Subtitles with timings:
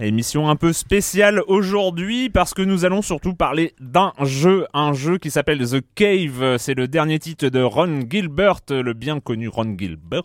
[0.00, 5.18] Émission un peu spéciale aujourd'hui parce que nous allons surtout parler d'un jeu, un jeu
[5.18, 6.56] qui s'appelle The Cave.
[6.58, 10.22] C'est le dernier titre de Ron Gilbert, le bien connu Ron Gilbert,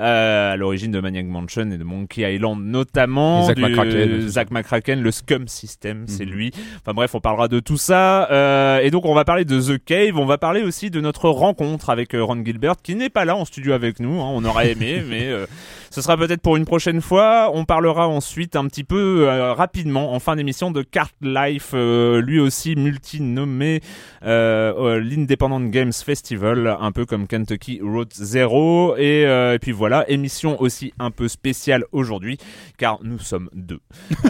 [0.00, 3.48] euh, à l'origine de Maniac Mansion et de Monkey Island notamment.
[3.48, 4.20] Et du- McCracken.
[4.28, 6.32] Zack McCracken, le Scum System, c'est Mhm.
[6.32, 6.50] lui.
[6.82, 8.28] Enfin bref, on parlera de tout ça.
[8.32, 11.28] Euh, et donc on va parler de The Cave, on va parler aussi de notre
[11.30, 14.20] rencontre avec euh, Ron Gilbert qui n'est pas là en studio avec nous.
[14.20, 14.30] hein.
[14.34, 15.46] On aurait aimé, mais euh,
[15.90, 17.52] ce sera peut-être pour une prochaine fois.
[17.54, 22.20] On parlera ensuite un petit peu euh, rapidement en fin d'émission de Cart Life, euh,
[22.20, 23.80] lui aussi multi-nommé
[24.24, 28.96] euh, l'Independent Games Festival, un peu comme Kentucky Road Zero.
[28.96, 32.38] Et, et puis voilà, émission aussi un peu spéciale aujourd'hui,
[32.78, 33.80] car nous sommes deux.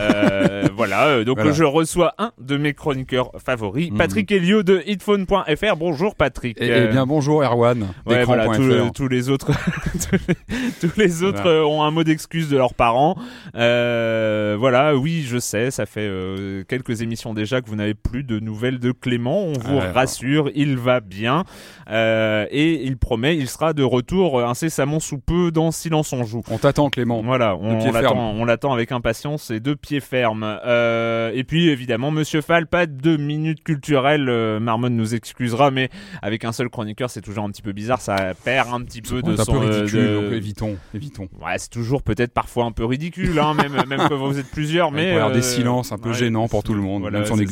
[0.76, 1.52] Voilà, donc Voilà.
[1.52, 3.96] je reçois un de mes chroniqueurs favoris, Mhm.
[3.98, 5.76] Patrick Elio de hitphone.fr.
[5.76, 6.60] Bonjour Patrick.
[6.60, 8.92] Et, Euh, et bien bonjour Erwan, Ouais, voilà, d'écran.fr.
[8.92, 9.50] tous, tous les autres,
[10.10, 11.66] tous les- tous les autres Voilà.
[11.66, 13.16] ont un mot d'excuse de leurs parents.
[13.54, 18.24] Euh, voilà, oui, je sais, ça fait euh, quelques émissions déjà que vous n'avez plus
[18.24, 19.44] de nouvelles de Clément.
[19.44, 21.44] On vous Ouais, rassure, il va bien
[21.90, 26.42] Euh, et il promet, il sera de retour incessamment sous peu dans Silence on joue.
[26.50, 27.22] On t'attend Clément.
[27.22, 30.42] Voilà, on, l'attend, avec impatience et de pied ferme.
[30.66, 34.28] Euh, et puis évidemment, Monsieur Fall, pas de minutes culturelles.
[34.28, 35.90] Euh, Marmon nous excusera, mais
[36.22, 38.00] avec un seul chroniqueur, c'est toujours un petit peu bizarre.
[38.00, 39.52] Ça perd un petit peu On de un son.
[39.52, 41.28] peu euh, ridicule, de- donc évitons, évitons.
[41.40, 44.90] Ouais, c'est toujours peut-être parfois un peu ridicule, hein, même même quand vous êtes plusieurs.
[44.92, 47.18] Mais Mais avoir euh, des silences un peu ouais, gênants pour tout le monde, Voilà,
[47.20, 47.46] même si on est.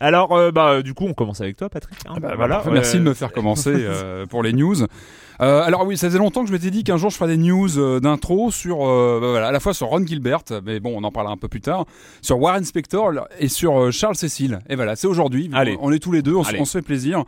[0.00, 1.98] Alors, euh, bah, du coup, on commence avec toi, Patrick.
[2.06, 2.14] hein.
[2.16, 2.62] Ah bah, voilà.
[2.70, 4.76] Merci euh, de me faire commencer euh, pour les news.
[5.40, 7.42] Euh, alors oui, ça faisait longtemps que je m'étais dit qu'un jour je ferais des
[7.42, 10.92] news euh, d'intro sur, euh, bah, voilà, à la fois sur Ron Gilbert, mais bon,
[10.96, 11.86] on en parlera un peu plus tard,
[12.20, 14.58] sur Warren Spector et sur euh, Charles Cecil.
[14.68, 15.50] Et voilà, c'est aujourd'hui.
[15.52, 15.76] Allez.
[15.80, 16.60] On est tous les deux, on, se- Allez.
[16.60, 17.24] on se fait plaisir.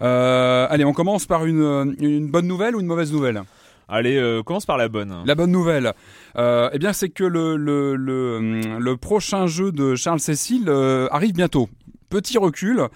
[0.00, 3.42] Euh, allez, on commence par une, euh, une bonne nouvelle ou une mauvaise nouvelle?
[3.88, 5.22] Allez, euh, commence par la bonne.
[5.26, 5.92] La bonne nouvelle,
[6.36, 11.68] euh, eh bien, c'est que le, prochain jeu de Charles Cecil euh, arrive bientôt.
[12.08, 12.88] Petit recul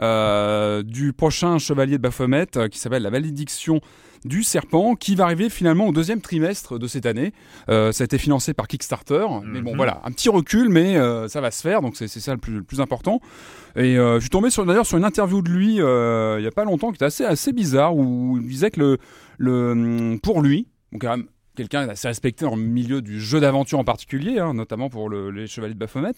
[0.00, 3.80] euh, du prochain Chevalier de Baphomet euh, qui s'appelle La Malédiction
[4.24, 7.34] du Serpent, qui va arriver finalement au deuxième trimestre de cette année.
[7.68, 9.76] Euh, ça a été financé par Kickstarter, mais bon Mhm.
[9.76, 12.54] voilà, un petit recul, mais euh, ça va se faire, donc c'est ça le plus,
[12.54, 13.20] le plus important.
[13.76, 16.64] Et euh, je suis tombé d'ailleurs sur une interview de lui il y a pas
[16.64, 18.98] longtemps qui était assez assez bizarre où il disait que le
[19.36, 23.78] le pour lui, donc quand même quelqu'un d'assez respecté dans le milieu du jeu d'aventure
[23.78, 26.12] en particulier, hein, notamment pour le- les Chevaliers de Baphomet.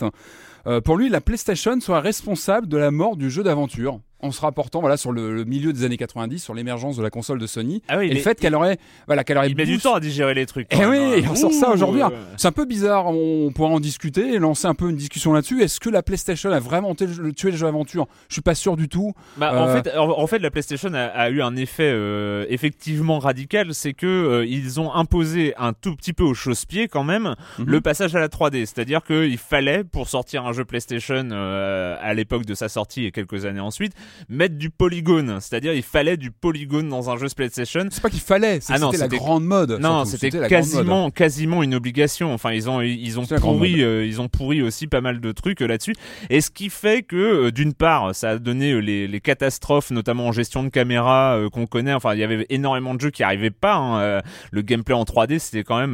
[0.67, 4.41] euh, pour lui, la PlayStation serait responsable de la mort du jeu d'aventure en se
[4.41, 7.47] rapportant voilà sur le, le milieu des années 90, sur l'émergence de la console de
[7.47, 9.83] Sony Ah oui, et le fait qu'elle aurait voilà qu'elle aurait il met du boost-
[9.83, 10.67] temps à digérer les trucs.
[10.71, 11.29] eh quand oui, même, hein.
[11.31, 12.03] ressort ça aujourd'hui.
[12.03, 12.09] euh,
[12.39, 15.63] C'est un peu bizarre, on pourra en discuter et lancer un peu une discussion là-dessus.
[15.63, 18.07] Est-ce que la PlayStation a vraiment tué le jeu d'aventure?
[18.29, 19.13] Je suis pas sûr du tout.
[19.37, 22.47] Bah, en, Euh, fait, en, en fait, la PlayStation a, a eu un effet euh,
[22.49, 27.05] effectivement radical, c'est que euh, ils ont imposé un tout petit peu au chausse-pied quand
[27.05, 27.67] même Mhm.
[27.67, 28.61] le passage à la 3D.
[28.67, 33.45] C'est-à-dire qu'il fallait, pour sortir un jeu PlayStation à l'époque de sa sortie et quelques
[33.45, 33.93] années ensuite,
[34.29, 37.85] mettre du polygone, c'est-à-dire il fallait du polygone dans un jeu PlayStation.
[37.91, 39.79] C'est pas qu'il fallait, Ah non, c'était la grande mode.
[39.81, 42.33] Non, c'était quasiment, quasiment une obligation.
[42.33, 45.33] Enfin, ils ont, ils ont C'est pourri, euh, ils ont pourri aussi pas mal de
[45.33, 45.95] trucs euh, là-dessus.
[46.31, 47.17] Et ce qui fait que,
[47.47, 51.67] euh, d'une part, ça a donné les, les catastrophes, notamment en gestion de caméra qu'on
[51.67, 51.93] connaît.
[51.95, 53.75] Enfin, il y avait énormément de jeux qui arrivaient pas.
[53.75, 54.23] hein.
[54.51, 55.93] Le gameplay en 3D, c'était quand même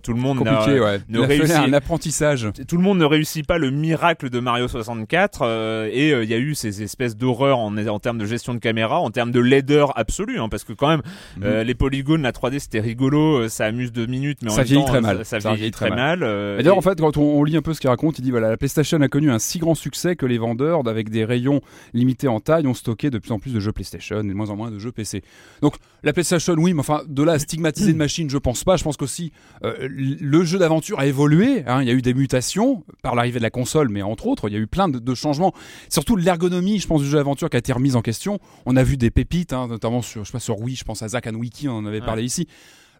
[0.00, 0.38] tout le monde.
[0.38, 1.00] compliqué, ouais.
[1.08, 2.48] ne réussit- un apprentissage.
[2.68, 6.34] tout le monde ne réussit pas le miracle de Mario 64 euh, et il y
[6.34, 9.40] a eu ces espèces d'horreurs en, en termes de gestion de caméra, en termes de
[9.40, 11.02] laideur absolue, hein, parce que quand même
[11.36, 11.42] Mhm.
[11.44, 14.62] euh, les polygones, la 3D c'était rigolo, euh, ça amuse deux minutes, mais en Ça
[14.64, 15.24] vieillit très mal.
[15.24, 16.22] Ça, ça vieillit très mal.
[16.22, 18.22] euh, D'ailleurs, et- en fait, quand on, on lit un peu ce qu'il raconte, il
[18.22, 21.24] dit voilà, la PlayStation a connu un si grand succès que les vendeurs, avec des
[21.24, 21.60] rayons
[21.94, 24.50] limités en taille, ont stocké de plus en plus de jeux PlayStation et de moins
[24.50, 25.22] en moins de jeux PC.
[25.62, 28.76] Donc, la PlayStation, oui, mais enfin, de là à stigmatiser une machine, je pense pas.
[28.76, 29.32] Je pense qu'aussi,
[29.64, 31.62] euh, le jeu d'aventure a évolué.
[31.66, 31.82] hein.
[31.82, 34.52] Il y a eu des mutations par l'arrivée de la console, mais entre autres, il
[34.54, 35.52] y a eu plein de, de changements.
[35.88, 38.40] Surtout l'ergonomie, je pense, du jeu d'aventure qui a été remise en question.
[38.66, 41.02] On a vu des pépites, hein, notamment sur, je sais pas, sur Wii, je pense
[41.02, 42.06] à Zack and Wiki, on en avait Ouais.
[42.06, 42.48] parlé ici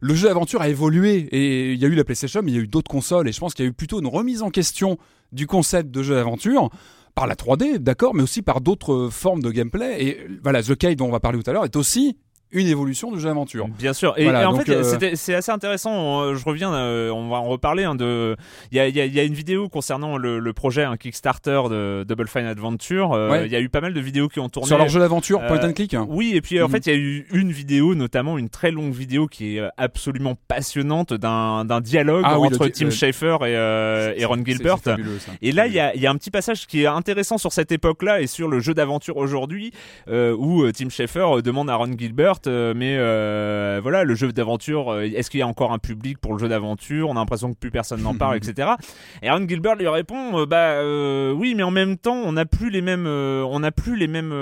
[0.00, 2.58] le jeu d'aventure a évolué et il y a eu la PlayStation, mais il y
[2.58, 4.50] a eu d'autres consoles et je pense qu'il y a eu plutôt une remise en
[4.50, 4.96] question
[5.32, 6.70] du concept de jeu d'aventure
[7.16, 10.00] par la 3D, d'accord, mais aussi par d'autres euh, formes de gameplay.
[10.04, 12.16] Et voilà, The Cave dont on va parler tout à l'heure est aussi
[12.50, 13.68] une évolution du jeu d'aventure.
[13.68, 14.14] Bien sûr.
[14.16, 16.22] Et, Voilà, et en fait, euh, c'est assez intéressant.
[16.22, 17.84] euh, Je reviens, euh, on va en reparler.
[17.84, 18.36] hein, de,
[18.72, 21.62] il y a, y a- y a une vidéo concernant le, le projet, un Kickstarter
[21.70, 23.12] de Double Fine Adventure.
[23.12, 23.46] euh, Ouais.
[23.46, 24.66] Il y a eu pas mal de vidéos qui ont tourné.
[24.68, 25.94] Sur leur jeu d'aventure, point and click.
[25.94, 26.06] hein.
[26.08, 26.72] Oui, et puis en Mhm.
[26.72, 30.34] fait, il y a eu une vidéo, notamment une très longue vidéo qui est absolument
[30.48, 34.78] passionnante d'un dialogue Ah entre Tim Schafer et, et Ron Gilbert.
[34.78, 35.18] fabuleux.
[35.42, 37.72] Et là, il y a, y a un petit passage qui est intéressant sur cette
[37.72, 39.72] époque-là et sur le jeu d'aventure aujourd'hui,
[40.08, 45.02] où Tim Schafer demande à Ron Gilbert, euh, mais euh, voilà, le jeu d'aventure, euh,
[45.02, 47.08] est-ce qu'il y a encore un public pour le jeu d'aventure?
[47.08, 48.68] On a l'impression que plus personne n'en parle, etc.
[49.22, 52.70] Et Ron Gilbert lui répond, bah euh, oui, mais en même temps, on n'a plus
[52.70, 54.32] les mêmes, euh, on n'a plus les mêmes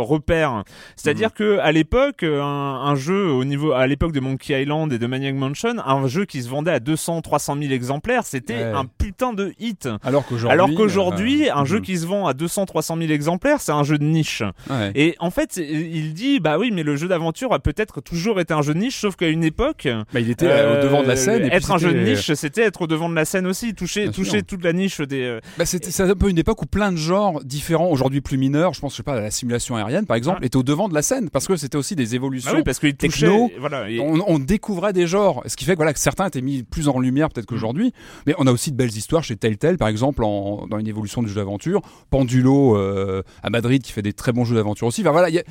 [0.00, 0.64] repères.
[0.96, 4.98] C'est-à-dire que à l'époque, un, un jeu au niveau, à l'époque de Monkey Island et
[4.98, 8.72] de Maniac Mansion, un jeu qui se vendait à 200, 300 000 exemplaires, c'était Ouais.
[8.72, 9.88] un putain de hit.
[10.02, 11.82] Alors qu'aujourd'hui, Alors qu'aujourd'hui, un jeu mhm.
[11.82, 14.42] qui se vend à 200, 300 000 exemplaires, c'est un jeu de niche.
[14.70, 14.92] Ouais.
[14.94, 18.52] Et en fait, il dit, bah oui, mais le jeu d'aventure a peut-être toujours été
[18.54, 21.08] un jeu de niche, sauf qu'à une époque, Bah, il était euh, au devant de
[21.08, 21.42] la scène.
[21.44, 23.46] et puis être un jeu de c'était- niche, c'était être au devant de la scène
[23.46, 25.22] aussi, toucher, toucher toute la niche des.
[25.22, 28.38] euh, Bah, c'était c'est un peu une époque où plein de genres différents, aujourd'hui plus
[28.38, 30.46] mineurs, je pense je sais pas à la simulation aérienne par exemple, Ouais.
[30.46, 32.50] étaient au devant de la scène parce que c'était aussi des évolutions.
[32.50, 32.92] Bah oui, parce touchait.
[32.94, 33.90] techno, Voilà.
[33.90, 36.62] et- on, on découvrait des genres, ce qui fait que, voilà, que certains étaient mis
[36.62, 37.92] plus en lumière peut-être qu'aujourd'hui,
[38.26, 41.22] mais on a aussi de belles histoires chez Telltale par exemple en- dans une évolution
[41.22, 45.02] du jeu d'aventure, Pendulo euh, à Madrid qui fait des très bons jeux d'aventure aussi.
[45.02, 45.44] Enfin, voilà, il y a-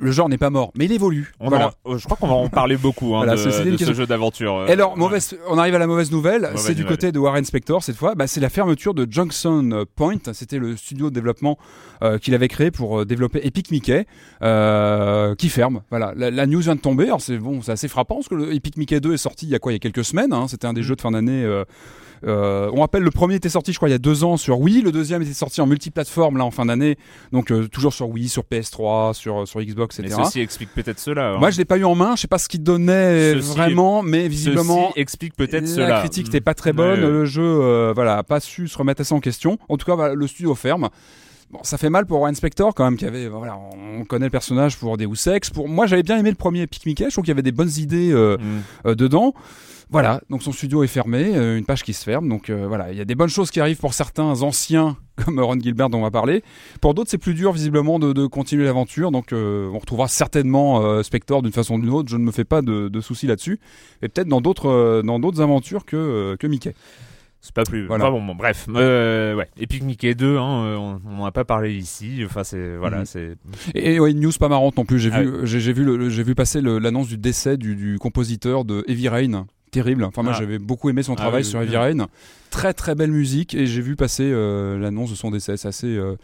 [0.00, 1.32] le genre n'est pas mort, mais il évolue.
[1.40, 1.66] on Voilà.
[1.66, 3.38] va en- euh, je crois qu'on va en parler beaucoup hein, Voilà, de,
[3.76, 4.56] ce jeu d'aventure.
[4.58, 4.98] euh, Et alors, ouais.
[4.98, 6.50] mauvaise, on arrive à la mauvaise nouvelle.
[6.56, 8.14] C'est du côté de Warren Spector cette fois.
[8.14, 10.18] Bah, c'est la fermeture de Junction Point.
[10.32, 11.58] C'était le studio de développement
[12.02, 14.06] euh, qu'il avait créé pour développer Epic Mickey,
[14.42, 15.82] euh, qui ferme.
[15.90, 17.04] Voilà, la, la news vient de tomber.
[17.04, 19.50] Alors c'est bon, c'est assez frappant parce que le Epic Mickey 2 est sorti il
[19.50, 19.72] y a quoi?
[19.72, 20.32] Il y a quelques semaines.
[20.32, 20.46] hein.
[20.48, 20.84] C'était un des Mm.
[20.84, 21.44] jeux de fin d'année.
[21.44, 21.64] euh,
[22.26, 24.58] euh, on rappelle le premier était sorti je crois il y a deux ans sur
[24.60, 26.96] Wii, le deuxième était sorti en multiplateforme là en fin d'année,
[27.30, 30.14] donc euh, toujours sur Wii, sur PS3, sur sur Xbox, Etc.
[30.24, 31.30] ceci explique peut-être cela.
[31.34, 31.38] hein.
[31.38, 34.02] Moi je l'ai pas eu en main, je sais pas ce qu'il donnait Ceci- vraiment,
[34.02, 35.98] mais visiblement Ceci explique peut-être la cela.
[36.00, 39.14] critique n'était pas très bonne, le jeu euh, voilà, a pas su se remettre assez
[39.14, 39.58] en question.
[39.68, 40.88] En tout cas, le studio ferme.
[41.50, 44.30] Bon, ça fait mal pour Warren Spector quand même, qui avait, voilà, on connaît le
[44.30, 45.48] personnage pour Deus Ex.
[45.48, 47.04] Pour moi, j'avais bien aimé le premier Epic Mickey.
[47.06, 48.60] Je trouve qu'il y avait des bonnes idées euh, Mm.
[48.88, 49.32] euh, dedans.
[49.90, 52.28] Voilà, donc son studio est fermé, euh, une page qui se ferme.
[52.28, 55.58] Donc voilà, il y a des bonnes choses qui arrivent pour certains anciens comme Ron
[55.58, 56.44] Gilbert dont on va parler.
[56.82, 59.10] Pour d'autres, c'est plus dur visiblement de, de continuer l'aventure.
[59.10, 62.10] Donc on retrouvera certainement Spector d'une façon ou d'une autre.
[62.10, 63.58] Je ne me fais pas de, de soucis là-dessus.
[64.02, 66.74] Et peut-être dans d'autres dans d'autres aventures que que Mickey.
[67.40, 67.86] C'est pas plus.
[67.86, 68.04] Voilà.
[68.06, 68.66] Enfin bon, bon, bref.
[68.68, 69.48] Euh, ouais.
[69.60, 72.22] Epic Mickey 2, hein, euh, on on en a pas parlé ici.
[72.24, 73.04] Enfin, c'est voilà, Mhm.
[73.06, 73.36] c'est.
[73.74, 74.98] Et, et ouais, une news pas marrante non plus.
[74.98, 78.84] J'ai Ah vu j'ai vu j'ai vu passer l'annonce du décès du, du compositeur de
[78.88, 79.46] Heavy Rain.
[79.70, 80.04] Terrible.
[80.04, 80.38] Enfin moi Ah.
[80.38, 81.76] j'avais beaucoup aimé son Ah travail oui, sur Heavy.
[81.76, 82.08] Rain.
[82.50, 85.56] Très très belle musique et j'ai vu passer euh, l'annonce de son décès.
[85.56, 86.16] C'est assez euh,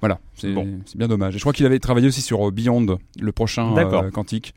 [0.00, 0.80] voilà, c'est Bon.
[0.96, 1.34] bien dommage.
[1.36, 4.52] Et je crois qu'il avait travaillé aussi sur Beyond, le prochain euh, Quantique.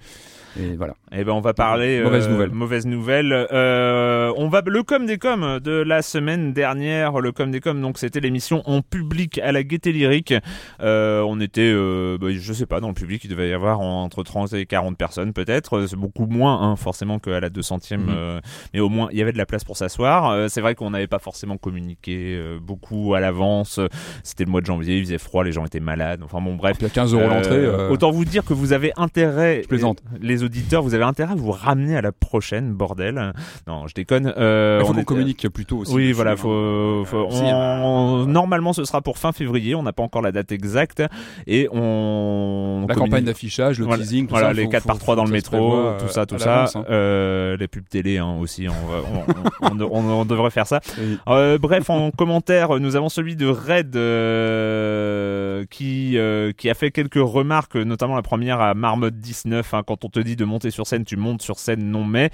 [0.59, 0.93] Et voilà.
[1.11, 2.01] Eh ben, on va parler.
[2.01, 2.51] Mauvaise euh, nouvelle.
[2.51, 3.47] Mauvaise nouvelle.
[3.51, 7.19] Euh, on va le com des coms de la semaine dernière.
[7.19, 10.33] Le com des coms, donc c'était l'émission en public à la Gaieté Lyrique.
[10.81, 13.81] Euh, on était, euh, bah, je sais pas, dans le public, il devait y avoir
[13.81, 15.85] entre 30 et 40 personnes peut-être.
[15.87, 17.97] C'est beaucoup moins, hein, forcément, qu'à la 200e.
[17.97, 18.09] Mhm.
[18.09, 18.39] euh,
[18.73, 20.29] mais au moins, il y avait de la place pour s'asseoir.
[20.31, 23.79] Euh, c'est vrai qu'on n'avait pas forcément communiqué euh, beaucoup à l'avance.
[24.23, 25.43] C'était le mois de janvier, il faisait froid.
[25.43, 26.21] les gens étaient malades.
[26.23, 26.77] Enfin bon, bref.
[26.77, 27.67] Puis à 15 euros l'entrée.
[27.89, 30.01] Autant vous dire que vous avez intérêt, Je plaisante.
[30.21, 33.33] les auditeurs, vous avez intérêt à vous ramener à la prochaine, bordel.
[33.67, 34.33] Non, je déconne.
[34.37, 35.93] Euh, Il faut on est- communique plutôt aussi.
[35.93, 36.31] Oui, voilà.
[36.31, 36.35] hein.
[36.37, 39.75] Faut, faut- Euh, on- si, on- normalement, ce sera pour fin février.
[39.75, 41.03] On n'a pas encore la date exacte
[41.47, 44.53] et on La communique- campagne d'affichage, le voilà, teasing, tout voilà, ça.
[44.53, 46.65] les faut- 4 faut- par 3 dans le métro, tout euh, ça, tout ça.
[46.75, 46.83] hein.
[46.89, 50.79] Euh, les pubs télé hein, aussi, on, on- on- on- on- on devrait faire ça.
[50.99, 51.17] Oui.
[51.27, 56.17] Euh, bref, en commentaire, nous avons celui de Red euh, qui
[56.57, 59.73] qui a fait quelques remarques, notamment la première à Marmotte 19.
[59.73, 62.29] hein, quand on te dit de monter sur scène, tu montes sur scène, non mais.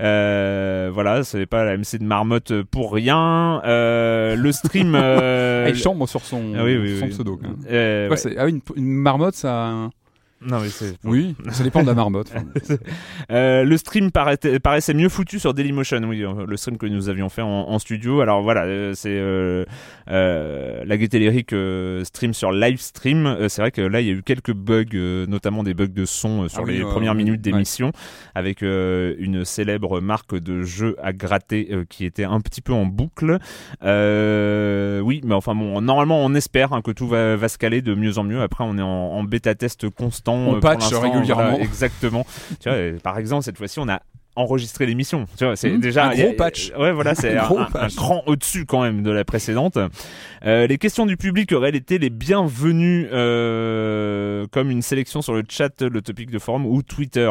[0.00, 3.60] Euh, voilà, c'est pas la MC de Marmotte pour rien.
[3.64, 4.94] Euh, le stream.
[5.00, 7.10] euh, Ah, il chambre sur son, Ah oui, oui, son oui.
[7.10, 7.40] pseudo.
[7.70, 8.16] euh, Ouais, ouais.
[8.16, 9.90] c'est- ah oui, une, une marmotte, ça.
[10.42, 10.96] Non, mais c'est.
[11.04, 12.32] Oui, ça dépend de la marmotte.
[13.32, 17.08] Euh, le stream paraît- paraissait mieux foutu sur Dailymotion, oui, euh, le stream que nous
[17.08, 18.20] avions fait en, en studio.
[18.20, 19.64] Alors voilà, euh, c'est euh,
[20.08, 20.96] euh, la
[21.52, 23.36] euh, stream sur live stream.
[23.48, 24.84] C'est vrai que là, il y a eu quelques bugs,
[25.28, 27.52] notamment des bugs de son sur Ah les premières minutes ouais.
[27.52, 27.90] d'émission,
[28.34, 33.38] avec une célèbre marque de jeu à gratter qui était un petit peu en boucle.
[33.82, 37.94] Oui, mais enfin bon, normalement, on espère hein, que tout va, va se caler de
[37.94, 38.40] mieux en mieux.
[38.42, 40.25] Après, on est en, en bêta test constant.
[40.32, 41.50] On euh, patch régulièrement.
[41.50, 42.26] voilà, exactement.
[42.60, 44.00] tu vois, euh, par exemple, cette fois-ci, on a
[44.36, 45.26] enregistré l'émission.
[45.38, 46.72] Tu vois, c'est Mmh, déjà un a- gros patch.
[46.78, 49.78] Ouais, voilà, c'est Un un, cran au-dessus quand même de la précédente.
[50.44, 55.42] Euh, les questions du public auraient été les bienvenues, euh, comme une sélection sur le
[55.48, 57.30] chat, le topic de forum ou Twitter.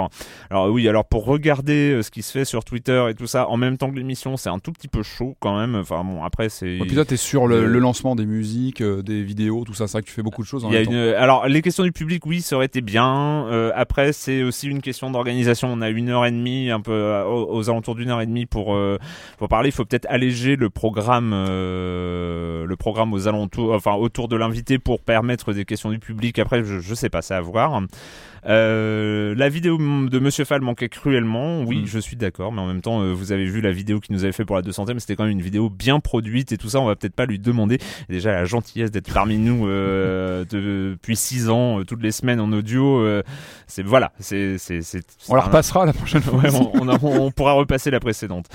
[0.50, 3.48] Alors oui, alors pour regarder euh, ce qui se fait sur Twitter et tout ça
[3.50, 5.76] en même temps que l'émission, c'est un tout petit peu chaud quand même.
[5.76, 6.76] Enfin bon, après c'est.
[6.76, 9.74] Et puis toi, t'es sur le, Euh, le lancement des musiques, euh, des vidéos, tout
[9.74, 9.88] ça.
[9.88, 10.92] C'est vrai que tu fais beaucoup de choses en y a même temps.
[10.94, 10.98] une...
[10.98, 13.48] Alors, les questions du public, oui, ça aurait été bien.
[13.48, 15.70] Euh, après, c'est aussi une question d'organisation.
[15.72, 18.46] On a une heure et demie, un peu euh, aux, alentours d'une heure et demie
[18.46, 18.98] pour euh,
[19.38, 19.70] pour parler.
[19.70, 24.80] Il faut peut-être alléger le programme, euh, le programme aux alentours, enfin autour de l'invité
[24.80, 26.40] pour permettre des questions du public.
[26.40, 27.82] Après, je, je sais pas, c'est à voir.
[28.48, 31.64] Euh, la vidéo de Monsieur Fall manquait cruellement.
[31.64, 31.86] Oui, Mm.
[31.88, 34.24] je suis d'accord, mais en même temps, euh, vous avez vu la vidéo qu'il nous
[34.24, 35.00] avait fait pour la 200e.
[35.00, 36.80] C'était quand même une vidéo bien produite et tout ça.
[36.80, 41.50] On va peut-être pas lui demander déjà la gentillesse d'être parmi nous euh, depuis 6
[41.50, 43.04] ans, euh, toutes les semaines en audio.
[43.68, 45.02] c'est voilà, c'est c'est c'est.
[45.30, 46.40] On la un- repassera la prochaine fois.
[46.40, 48.46] Ouais, on, on a- on pourra repasser la précédente.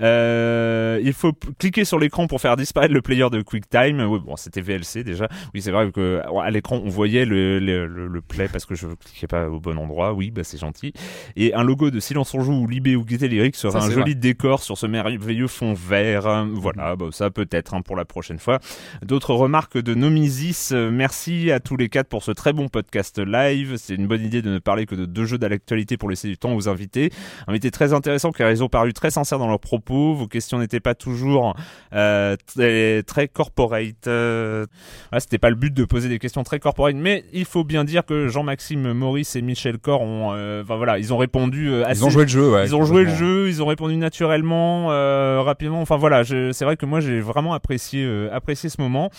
[0.00, 4.00] Euh, il faut cliquer sur l'écran pour faire disparaître le player de QuickTime.
[4.00, 5.28] Oui, bon, c'était VLC déjà.
[5.54, 8.74] Oui, c'est vrai que à l'écran on voyait le, le, le- le play parce que
[8.74, 10.12] je cliquais pas au bon endroit.
[10.12, 10.92] Oui, bah c'est gentil.
[11.36, 13.90] Et un logo de Silence on joue ou Libé ou Gaieté Lyrique serait Ça, un
[13.90, 16.46] joli décor sur ce merveilleux fond vert.
[16.52, 18.58] Voilà, bah, ça peut-être hein, pour la prochaine fois.
[19.02, 20.72] D'autres remarques de Nomisis.
[20.72, 23.76] Euh, Merci à tous les quatre pour ce très bon podcast live.
[23.76, 26.36] C'est une bonne idée de ne parler que de deux jeux d'actualité pour laisser du
[26.36, 27.10] temps aux invités.
[27.46, 30.14] Invité très intéressant car ils ont paru très sincères dans leurs propos.
[30.14, 31.54] Vos questions n'étaient pas toujours
[31.92, 34.06] euh, très, très corporate.
[34.06, 34.66] Euh,
[35.10, 37.84] voilà, C'était pas le but de poser des questions très corporate, mais il faut bien
[37.84, 41.84] dire que Jean-Maxime Maurice et Michel Cor ont, euh, enfin, voilà, ils ont répondu euh,
[41.86, 42.64] assez Ils ont joué le jeu, ouais.
[42.66, 45.80] ils ont joué le jeu, ils ont répondu naturellement, euh, rapidement.
[45.80, 49.10] Enfin voilà, c'est vrai que moi j'ai vraiment apprécié apprécié ce moment.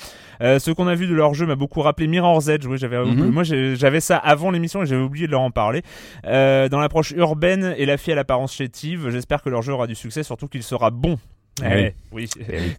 [0.42, 2.66] Ce qu'on a vu de leur jeu m'a beaucoup rappelé Mirror's Edge.
[2.66, 3.30] Oui, j'avais Mhm.
[3.32, 5.82] moi j'avais ça avant l'émission et j'avais oublié de leur en parler.
[6.24, 9.96] Dans l'approche urbaine et la fille à l'apparence chétive, j'espère que leur jeu aura du
[9.96, 11.18] succès, surtout qu'il sera bon.
[11.64, 12.28] Eh, oui,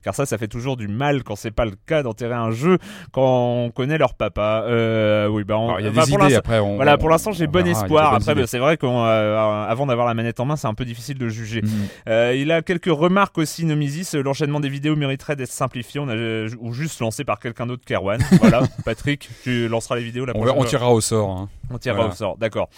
[0.02, 2.78] car ça, ça fait toujours du mal quand c'est pas le cas d'enterrer un jeu
[3.12, 4.64] quand on connaît leur papa.
[4.66, 6.58] Euh, oui, bah, on, Alors, y a des pour idées après.
[6.58, 8.14] on- voilà, pour l'instant, j'ai on bon espoir.
[8.14, 11.28] Après, bah, c'est vrai qu'avant d'avoir la manette en main, c'est un peu difficile de
[11.28, 11.62] juger.
[11.62, 11.70] Mhm.
[12.08, 14.14] Euh, il a quelques remarques aussi, Nomisis.
[14.14, 17.66] Euh, L'enchaînement des vidéos mériterait d'être simplifié on a, euh, ou juste lancé par quelqu'un
[17.66, 18.20] d'autre qu'Erwan.
[18.40, 21.30] voilà, Patrick, tu lanceras les vidéos la On, prochaine on tirera au sort.
[21.30, 21.48] hein.
[21.72, 22.12] On tirera Voilà.
[22.12, 22.68] au sort, d'accord.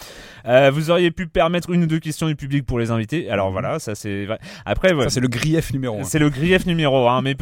[0.47, 3.29] Euh, vous auriez pu permettre une ou deux questions du public pour les invités.
[3.31, 3.53] Alors Mhm.
[3.53, 4.39] voilà, ça c'est vrai.
[4.65, 6.05] Après, ouais, Ça, c'est le grief numéro 1.
[6.05, 7.35] c'est le grief numéro un, mais,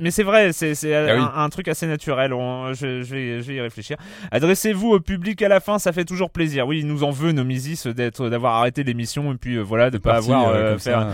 [0.00, 1.24] mais, c'est vrai, c'est Ah un, oui.
[1.36, 2.32] un truc assez naturel.
[2.32, 3.96] On- je, je vais, je vais y réfléchir.
[4.30, 6.66] Adressez-vous au public à la fin, ça fait toujours plaisir.
[6.66, 9.98] Oui, il nous en veut, Nomisis, d'être, d'avoir arrêté l'émission et puis euh, voilà, de
[9.98, 11.06] pas avoir euh, faire.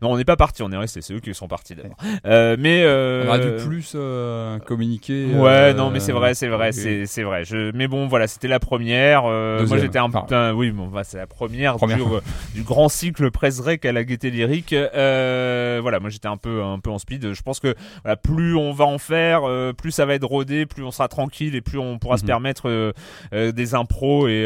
[0.00, 1.00] Non, on n'est pas parti, on est resté.
[1.02, 1.96] C'est eux qui sont partis d'abord.
[2.26, 5.26] Euh, mais euh, On aurait dû plus euh, communiquer.
[5.34, 6.74] Ouais, euh, non, mais c'est vrai, c'est vrai, ok.
[6.74, 7.44] c'est c'est vrai.
[7.44, 9.22] Je, mais bon, voilà, c'était la première.
[9.42, 11.96] Euh, moi, j'étais un putain, oui, bon, bah, c'est la première, Première.
[11.98, 12.20] Du, euh,
[12.54, 14.72] du grand cycle presse rec à la gaieté lyrique.
[14.72, 17.32] Euh, voilà, moi, j'étais un peu, un peu en speed.
[17.32, 20.66] Je pense que voilà, plus on va en faire, euh, plus ça va être rodé,
[20.66, 22.26] plus on sera tranquille et plus on pourra se Mhm.
[22.28, 22.92] permettre
[23.32, 24.42] des impros et,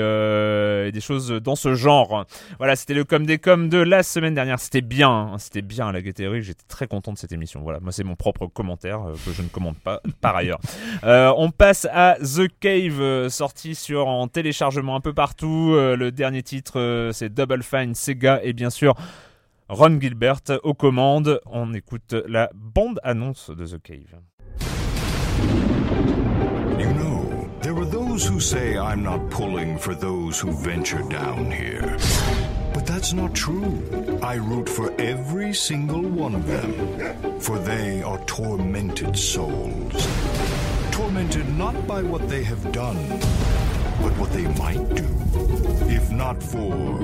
[0.86, 2.24] et des choses dans ce genre.
[2.58, 4.58] Voilà, c'était le com des com de la semaine dernière.
[4.58, 6.42] C'était bien, hein, c'était bien la gaieté lyrique.
[6.42, 7.60] J'étais très content de cette émission.
[7.62, 10.58] Voilà, moi, c'est mon propre commentaire que je ne commente pas par ailleurs.
[11.02, 15.72] On passe à The Cave, sorti sur en téléchargement un peu partout.
[15.74, 18.94] Euh, le dernier titre, euh, c'est Double Fine Sega et bien sûr
[19.68, 21.40] Ron Gilbert aux commandes.
[21.46, 24.14] On écoute la bande annonce de The Cave.
[26.78, 27.26] You know,
[27.90, 31.96] those who say I'm not pulling for those who venture down here.
[32.76, 33.82] But that's not true.
[34.22, 40.06] I root for every single one of them, for they are tormented souls.
[40.90, 42.98] Tormented not by what they have done,
[44.02, 45.06] but what they might do,
[45.88, 46.98] if not for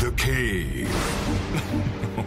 [0.00, 0.90] the cave.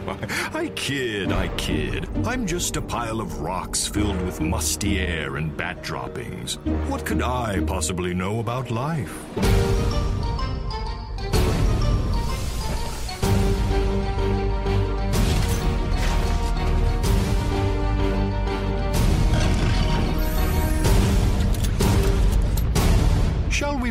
[0.54, 2.08] I kid, I kid.
[2.26, 6.56] I'm just a pile of rocks filled with musty air and bat droppings.
[6.88, 10.17] What could I possibly know about life?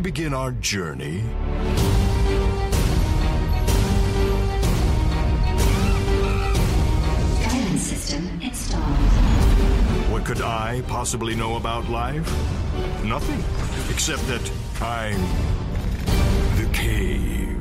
[0.07, 1.21] Begin our journey?
[7.43, 8.85] Guidance system installed.
[10.13, 12.25] What could I possibly know about life?
[13.03, 13.43] Nothing.
[13.93, 14.49] Except that
[14.81, 15.21] I'm
[16.57, 17.61] the cave.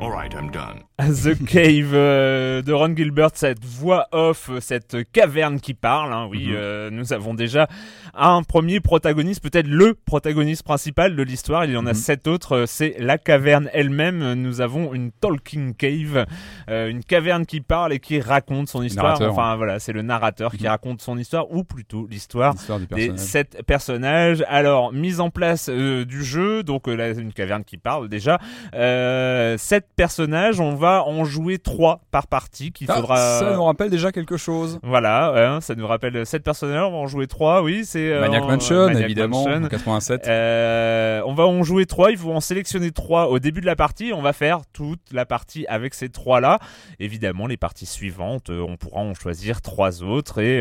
[0.00, 0.87] All right, I'm done.
[1.08, 6.12] The Cave euh, de Ron Gilbert, cette voix off, cette caverne qui parle.
[6.12, 6.54] hein, oui, Mhm.
[6.56, 7.68] euh, nous avons déjà
[8.14, 11.64] un premier protagoniste, peut-être le protagoniste principal de l'histoire.
[11.66, 11.94] Il y en a Mhm.
[11.94, 12.56] sept autres.
[12.56, 14.32] euh, C'est la caverne elle-même.
[14.34, 16.26] Nous avons une Talking Cave,
[16.68, 19.20] euh, une caverne qui parle et qui raconte son histoire.
[19.20, 19.30] Narrateur.
[19.32, 20.70] Enfin voilà, c'est le narrateur qui Mhm.
[20.70, 22.54] raconte son histoire, ou plutôt l'histoire
[22.96, 24.44] des sept personnages.
[24.48, 28.40] Alors, mise en place euh, du jeu, donc euh, là, une caverne qui parle déjà.
[28.74, 33.16] Euh, sept personnages, on va en jouer trois par partie qu'il Ah, faudra.
[33.38, 34.78] Ça nous rappelle déjà quelque chose.
[34.82, 38.20] Voilà, hein, ça nous rappelle sept personnages, on va en jouer trois, oui, c'est euh,
[38.20, 39.64] Maniac en- Mansion, Maniac évidemment, Mansion.
[39.64, 40.26] en 87.
[40.28, 43.76] Euh, on va en jouer trois, il faut en sélectionner trois au début de la
[43.76, 44.12] partie.
[44.14, 46.58] On va faire toute la partie avec ces trois-là.
[47.00, 50.58] Évidemment, les parties suivantes, euh, on pourra en choisir trois autres et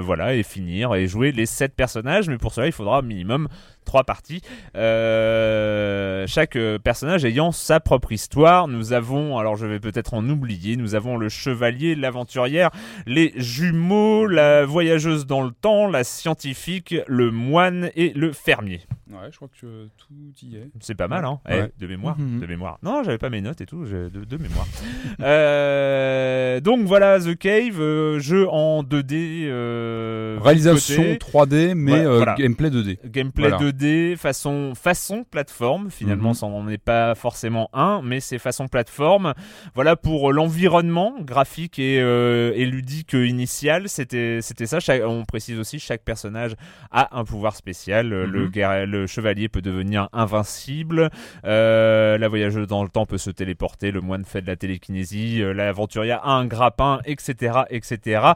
[0.00, 2.28] voilà et finir et jouer les sept personnages.
[2.28, 3.48] Mais pour cela, il faudra minimum
[3.86, 4.42] trois parties.
[4.76, 8.68] Euh, chaque euh, personnage ayant sa propre histoire.
[8.68, 12.70] Nous avons, alors je vais peut-être en oublier, nous avons le chevalier, l'aventurière,
[13.06, 18.80] les jumeaux, la voyageuse dans le temps, la scientifique, le moine et le fermier.
[19.08, 20.68] Ouais, je crois que tout y est.
[20.80, 21.70] C'est pas mal, hein Ouais.
[21.76, 22.40] Eh, De mémoire, Mhm.
[22.40, 22.78] de mémoire.
[22.82, 24.66] Non, j'avais pas mes notes et tout, de, de mémoire.
[25.20, 29.46] Euh, donc voilà, The Cave, euh, jeu en 2D.
[29.46, 31.18] euh, Réalisation côté.
[31.18, 32.34] 3D, mais Ouais, euh, voilà.
[32.34, 32.98] gameplay 2D.
[33.04, 33.58] Gameplay Voilà.
[33.64, 35.90] 2D, façon, façon plateforme.
[35.90, 36.34] Finalement, Mhm.
[36.34, 39.34] ça n'en est pas forcément un, mais c'est façon plateforme.
[39.74, 43.88] Voilà pour euh, l'environnement graphique et, euh, et ludique euh, initial.
[43.88, 44.80] C'était, c'était ça.
[44.80, 46.54] Chaque- on précise aussi, chaque personnage
[46.90, 48.12] a un pouvoir spécial.
[48.12, 48.50] Euh, Le, Mhm.
[48.96, 51.10] Le chevalier peut devenir invincible.
[51.44, 53.90] Euh, la voyageuse dans le temps peut se téléporter.
[53.90, 55.42] Le moine fait de la télékinésie.
[55.42, 58.34] Euh, L'aventurier a un grappin, etc., etc.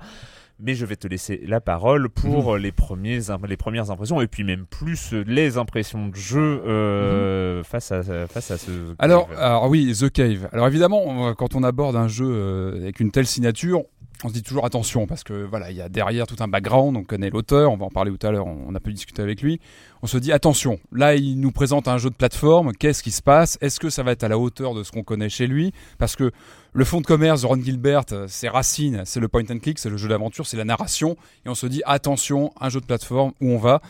[0.63, 4.27] Mais je vais te laisser la parole pour euh, les, premiers, les premières impressions et
[4.27, 8.71] puis même plus euh, les impressions de jeu euh, face, à, face à ce.
[8.99, 10.51] Alors, alors oui, The Cave.
[10.53, 13.85] Alors évidemment, quand on aborde un jeu avec une telle signature,
[14.25, 16.97] on se dit toujours attention parce que voilà, il y a derrière tout un background.
[16.97, 18.47] On connaît l'auteur, on va en parler tout à l'heure.
[18.47, 19.61] On a pu discuter avec lui.
[20.03, 20.79] On se dit attention.
[20.93, 22.73] Là, il nous présente un jeu de plateforme.
[22.73, 23.59] Qu'est-ce qui se passe?
[23.61, 25.73] Est-ce que ça va être à la hauteur de ce qu'on connaît chez lui?
[25.99, 26.31] Parce que
[26.73, 29.79] le fond de commerce de Ron Gilbert, euh, c'est Racine, c'est le point and click,
[29.79, 31.17] c'est le jeu d'aventure, c'est la narration.
[31.45, 33.81] Et on se dit attention, un jeu de plateforme où on va?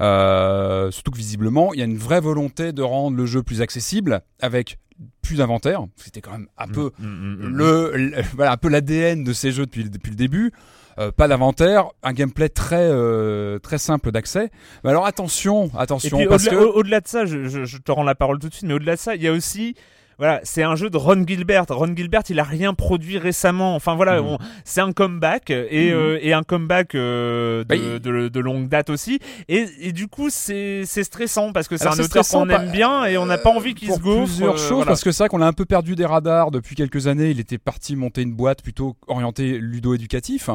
[0.00, 3.62] Euh, surtout que visiblement, il y a une vraie volonté de rendre le jeu plus
[3.62, 4.78] accessible avec
[5.22, 5.84] plus d'inventaire.
[5.96, 7.56] C'était quand même un peu Mm, mm, mm, mm.
[7.56, 10.52] le, le- voilà un peu l'ADN de ces jeux depuis, le- depuis le début.
[10.98, 14.50] Euh, pas d'inventaire, un gameplay très euh, très simple d'accès.
[14.82, 17.64] Mais alors attention, Et attention puis parce au-delà, que au- au-delà de ça, je, je-
[17.64, 19.32] je te rends la parole tout de suite, mais au-delà de ça, il y a
[19.32, 19.76] aussi.
[20.18, 21.66] Voilà, c'est un jeu de Ron Gilbert.
[21.68, 23.76] Ron Gilbert, il a rien produit récemment.
[23.76, 25.96] Enfin voilà, on- c'est un comeback et, Mhm.
[25.96, 29.20] euh, et un comeback euh, de, Bah, de- de longue date aussi.
[29.48, 32.48] Et, et du coup, c'est c'est stressant parce que c'est Alors, un c'est auteur qu'on
[32.50, 34.24] aime bien et on n'a pas envie qu'il pour se gaufre.
[34.24, 34.86] plusieurs euh, choses voilà.
[34.86, 37.30] parce que c'est vrai qu'on l'a un peu perdu des radars depuis quelques années.
[37.30, 40.50] Il était parti monter une boîte plutôt orientée ludo-éducatif.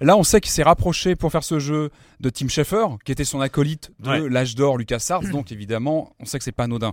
[0.00, 3.24] Là, on sait qu'il s'est rapproché pour faire ce jeu de Tim Schafer, qui était
[3.24, 4.28] son acolyte de Ouais.
[4.30, 5.22] l'âge d'or LucasArts.
[5.32, 6.92] donc évidemment, on sait que c'est pas anodin.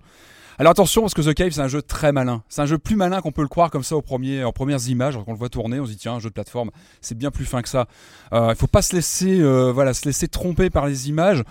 [0.59, 2.43] Alors attention parce que The Cave c'est un jeu très malin.
[2.49, 4.87] C'est un jeu plus malin qu'on peut le croire comme ça au premier, en premières
[4.87, 5.15] images.
[5.15, 7.29] Quand on le voit tourner, on se dit tiens un jeu de plateforme, c'est bien
[7.29, 7.87] plus fin que ça.
[8.33, 11.43] Euh, il faut pas se laisser, euh, voilà, se laisser tromper par les images.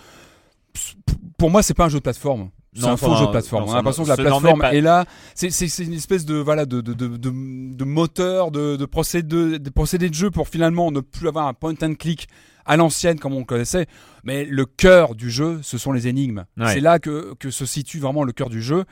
[1.38, 2.51] Pour moi, c'est pas un jeu de plateforme.
[2.80, 3.64] C'est un faux jeu de plateforme.
[3.64, 5.04] On a l'impression que la plateforme est là.
[5.34, 10.08] C'est une espèce de voilà de de, de, de, moteur, de, de procédé, de procédé
[10.08, 12.28] de jeu pour finalement ne plus avoir un point and click
[12.68, 13.86] à l'ancienne comme on le connaissait.
[14.24, 16.44] Mais le cœur du jeu, ce sont les énigmes.
[16.56, 16.74] Ouais.
[16.74, 18.84] C'est là que, que se situe vraiment le cœur du jeu.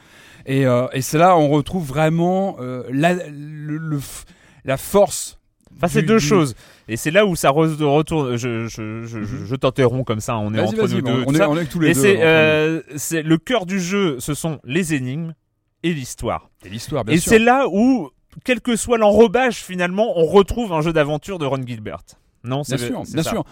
[0.46, 4.00] Et, euh, et c'est là où on retrouve vraiment euh, la, le- le
[4.64, 5.38] la force
[5.76, 6.54] Enfin, c'est deux du- choses.
[6.88, 8.36] Et c'est là où ça re- retourne.
[8.36, 10.36] Je, je, je, t'interromps comme ça.
[10.38, 11.24] On est entre nous deux.
[11.26, 12.22] on, tout est, on est tous les Et deux.
[12.22, 14.16] euh, c'est le cœur du jeu.
[14.20, 15.34] Ce sont les énigmes
[15.82, 16.48] et l'histoire.
[16.64, 17.30] Et l'histoire, bien Et sûr.
[17.32, 18.10] c'est là où,
[18.44, 22.02] quel que soit l'enrobage, finalement, on retrouve un jeu d'aventure de Ron Gilbert.
[22.44, 23.30] Non, c'est Bien sûr, bien ça.
[23.30, 23.44] sûr.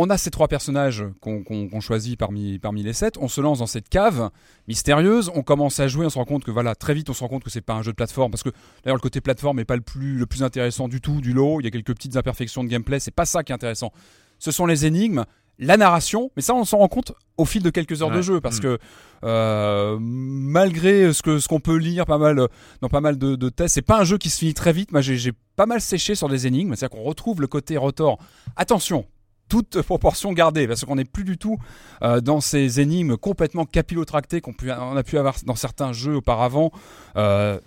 [0.00, 3.16] On a ces trois personnages qu'on choisit parmi, parmi les sept.
[3.18, 4.30] On se lance dans cette cave
[4.68, 5.28] mystérieuse.
[5.34, 6.06] On commence à jouer.
[6.06, 7.74] On se rend compte que voilà, très vite, on se rend compte que c'est pas
[7.74, 8.50] un jeu de plateforme parce que
[8.84, 11.60] d'ailleurs le côté plateforme n'est pas le plus, le plus intéressant du tout du lot.
[11.60, 13.00] Il y a quelques petites imperfections de gameplay.
[13.00, 13.92] C'est pas ça qui est intéressant.
[14.38, 15.24] Ce sont les énigmes,
[15.58, 16.30] la narration.
[16.36, 18.62] Mais ça, on s'en rend compte au fil de quelques heures de jeu parce Mm.
[18.62, 18.78] que
[19.24, 22.46] euh, malgré ce que ce qu'on peut lire pas mal
[22.82, 24.92] dans pas mal de, de tests, c'est pas un jeu qui se finit très vite.
[24.92, 26.76] Moi, j'ai j'ai pas mal séché sur des énigmes.
[26.76, 28.18] C'est-à-dire qu'on retrouve le côté rotor.
[28.54, 29.06] Attention,
[29.48, 31.58] toute proportion gardée, parce qu'on n'est plus du tout
[32.02, 34.52] euh, dans ces énigmes complètement capillotractées qu'on
[34.96, 36.70] a pu avoir dans certains jeux auparavant.
[37.16, 37.58] euh,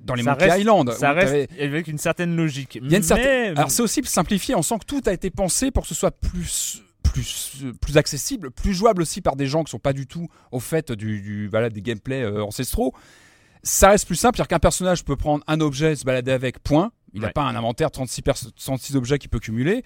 [0.00, 2.78] dans les Ça Monkey reste- Island, Ça reste avec une certaine logique.
[2.80, 3.52] il y a une certaine.
[3.54, 4.54] Mais- Alors c'est aussi simplifié.
[4.54, 8.50] On sent que tout a été pensé pour que ce soit plus plus plus accessible,
[8.50, 11.48] plus jouable aussi par des gens qui sont pas du tout au fait du, du
[11.48, 12.94] voilà des gameplays euh, ancestraux.
[13.62, 16.92] Ça reste plus simple, c'est-à-dire qu'un personnage peut prendre un objet, se balader avec, point.
[17.14, 17.32] Il n'a Ouais.
[17.32, 19.82] pas un inventaire 36, pers- 36 objets qu'il peut cumuler.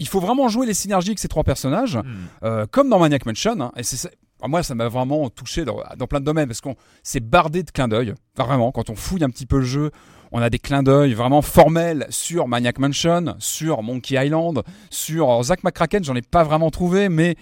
[0.00, 2.04] Il faut vraiment jouer les synergies avec ces trois personnages, Hmm.
[2.44, 3.60] euh, comme dans Maniac Mansion.
[3.60, 4.10] hein, et c'est
[4.46, 7.70] moi, ça m'a vraiment touché dans, dans plein de domaines parce qu'on s'est bardé de
[7.72, 8.14] clins d'œil.
[8.36, 9.90] Enfin, vraiment, quand on fouille un petit peu le jeu,
[10.30, 15.64] on a des clins d'œil vraiment formels sur Maniac Mansion, sur Monkey Island, sur Zack
[15.64, 16.04] McCracken.
[16.04, 17.34] J'en ai pas vraiment trouvé, mais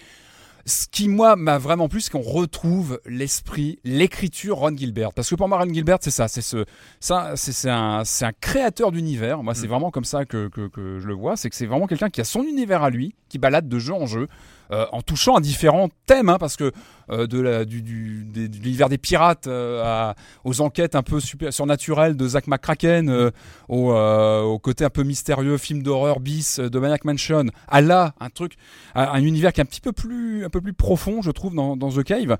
[0.67, 5.13] ce qui moi m'a vraiment plu, c'est qu'on retrouve l'esprit, l'écriture Ron Gilbert.
[5.13, 6.65] Parce que pour moi, Ron Gilbert, c'est ça, c'est ce,
[6.99, 8.03] ça, c'est c'est un,
[8.41, 9.43] créateur d'univers.
[9.43, 9.71] Moi, c'est Mm.
[9.71, 11.37] vraiment comme ça que, que, que je le vois.
[11.37, 13.95] C'est que c'est vraiment quelqu'un qui a son univers à lui, qui balade de jeu
[13.95, 14.27] en jeu,
[14.73, 16.73] euh, en touchant à différents thèmes, hein, parce que
[17.11, 22.27] euh, de des- de l'univers des pirates euh, à, aux enquêtes un peu surnaturelles de
[22.29, 23.31] Zack McCracken,
[23.69, 28.55] au, côté un peu mystérieux, film d'horreur bis de Maniac Mansion, à là, un truc,
[28.95, 31.55] un, un univers qui est un petit peu plus, un peu plus profond, je trouve,
[31.55, 32.37] dans The Cave.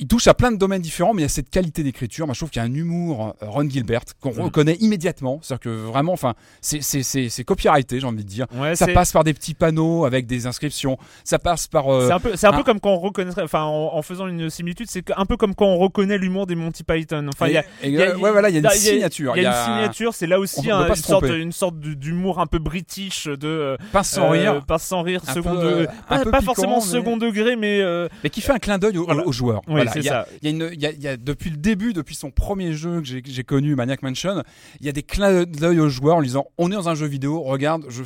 [0.00, 2.24] Il touche à plein de domaines différents, mais il y a cette qualité d'écriture.
[2.26, 4.40] Moi, je trouve qu'il y a un humour euh, Ron Gilbert qu'on Mm.
[4.42, 5.40] reconnaît immédiatement.
[5.42, 8.46] C'est-à-dire que vraiment, enfin, c'est copyrighté, j'ai envie de dire.
[8.54, 10.98] Ouais, Ça passe par des petits panneaux avec des inscriptions.
[11.24, 11.88] Ça passe par.
[11.92, 14.02] euh, C'est un peu, c'est un peu un- comme quand on reconnaîtrait, enfin, en, en
[14.02, 17.26] faisant une similitude, c'est un peu comme quand on reconnaît l'humour des Monty Python.
[17.34, 19.36] Enfin, il y a, y a- ouais, voilà, il y a une signature.
[19.36, 22.60] il y a une signature, c'est là aussi un- une, sorte, une d'humour un peu
[22.60, 26.18] british de euh, Pince sans euh, rire, pas sans rire, second peu, degré, euh, pas,
[26.20, 28.96] peu pas piquant, forcément mais- second degré, mais euh, mais qui fait un clin d'œil
[28.98, 29.26] aux, Voilà.
[29.26, 29.62] aux joueurs.
[29.66, 33.06] oui, Voilà, il y a- y, y depuis le début, depuis son premier jeu que
[33.06, 34.42] j'ai- connu, Maniac Mansion,
[34.80, 36.94] il y a des clins d'œil aux joueurs en lui disant on est dans un
[36.94, 38.02] jeu vidéo, regarde, je,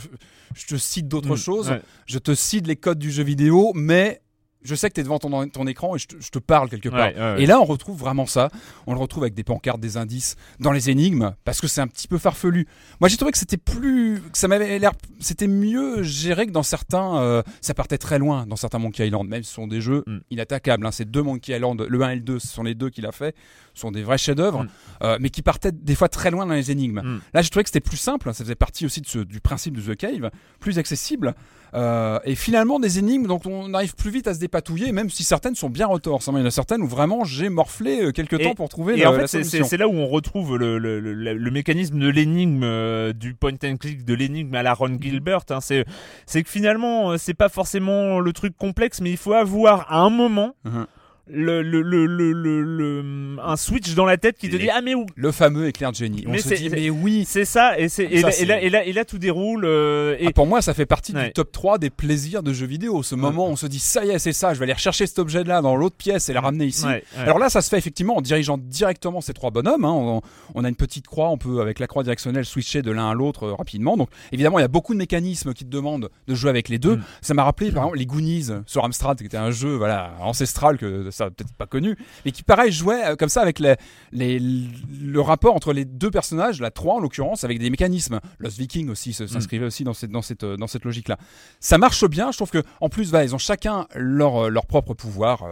[0.54, 1.82] je te cite d'autres Mm, choses, ouais.
[2.06, 4.20] je te cite les codes du jeu vidéo, mais
[4.64, 6.68] je sais que tu es devant ton, ton écran et je te, je te parle
[6.68, 7.08] quelque part.
[7.08, 7.42] Ouais, ouais, ouais.
[7.42, 8.50] Et là, on retrouve vraiment ça.
[8.86, 11.86] On le retrouve avec des pancartes, des indices dans les énigmes, parce que c'est un
[11.88, 12.66] petit peu farfelu.
[13.00, 16.62] Moi, j'ai trouvé que c'était plus, que ça m'avait l'air, c'était mieux géré que dans
[16.62, 17.16] certains.
[17.22, 19.28] euh, ça partait très loin dans certains Monkey Island.
[19.28, 20.18] Même ce sont des jeux Mm.
[20.30, 20.86] inattaquables.
[20.86, 20.90] Hein.
[20.92, 23.12] Ces deux Monkey Island, le 1 et le 2, ce sont les deux qu'il a
[23.12, 23.34] fait,
[23.74, 24.68] ce sont des vrais chefs-d'œuvre, Mm.
[25.04, 27.00] euh, mais qui partaient des fois très loin dans les énigmes.
[27.02, 27.20] Mm.
[27.34, 28.32] Là, je trouvais que c'était plus simple.
[28.34, 31.34] Ça faisait partie aussi de ce- du principe de The Cave, plus accessible.
[31.74, 35.24] Euh, et finalement, des énigmes dont on arrive plus vite à se dépatouiller, même si
[35.24, 36.28] certaines sont bien retorses.
[36.30, 38.94] Il y en a certaines où vraiment j'ai morflé euh, quelques Et- temps pour trouver
[38.98, 39.64] Et la, en fait, solution.
[39.64, 43.76] c'est là où on retrouve le, le, le, mécanisme de l'énigme, euh, du point and
[43.78, 45.40] click de l'énigme à la Ron Gilbert.
[45.50, 45.60] Hein.
[45.60, 50.00] C'est que finalement, euh, c'est pas forcément le truc complexe, mais il faut avoir à
[50.00, 50.72] un moment Mhm.
[50.74, 50.86] le,
[51.30, 52.32] le, le, le, le-
[52.62, 55.06] le- un switch dans la tête qui te dit ah mais où?
[55.14, 56.24] Le fameux éclair de génie.
[56.26, 57.24] On Mais se c'est- dit, mais oui.
[57.26, 60.16] c'est ça et c'est et, là- et là, et là et là tout déroule euh,
[60.18, 63.02] et Ah, pour moi, ça fait partie du top 3 des plaisirs de jeux vidéo.
[63.02, 65.06] Ce moment où on se dit, ça y est, c'est ça, je vais aller rechercher
[65.06, 66.86] cet objet-là dans l'autre pièce et la ramener ici.
[67.16, 69.84] Alors là, ça se fait effectivement en dirigeant directement ces trois bonhommes.
[69.84, 69.92] hein.
[69.92, 70.22] On,
[70.54, 73.14] on a une petite croix, on peut avec la croix directionnelle switcher de l'un à
[73.14, 73.96] l'autre euh, rapidement.
[73.96, 76.78] Donc évidemment, il y a beaucoup de mécanismes qui te demandent de jouer avec les
[76.78, 76.96] deux.
[76.96, 77.02] Mm.
[77.20, 80.78] Ça m'a rappelé par exemple les Goonies sur Amstrad, qui était un jeu voilà ancestral
[80.78, 83.76] que ça peut-être pas connu, mais qui pareil jouait euh, comme ça avec les,
[84.12, 88.20] les- le rapport entre les deux personnages, la 3 en l'occurrence, avec des mécanismes.
[88.38, 91.18] Lost Viking aussi se- s'inscrivait aussi dans cette dans cette euh, dans cette logique là.
[91.60, 92.32] Ça marche bien.
[92.32, 95.44] Je trouve que en plus, voilà, ils ont chacun leur euh, leur propre pouvoir.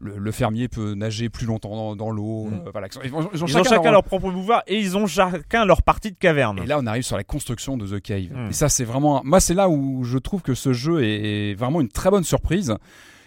[0.00, 2.44] le, le fermier peut nager plus longtemps dans, dans l'eau.
[2.44, 2.62] Mm.
[2.66, 2.86] euh, voilà.
[3.04, 5.64] Ils ont, ils ont ils ont chacun leur- leur propre pouvoir et ils ont chacun
[5.64, 6.60] leur partie de caverne.
[6.62, 8.30] et là, on arrive sur la construction de The Cave.
[8.32, 8.48] Mm.
[8.50, 9.22] Et ça, c'est vraiment.
[9.24, 12.22] Moi, c'est là où je trouve que ce jeu est, est vraiment une très bonne
[12.24, 12.76] surprise.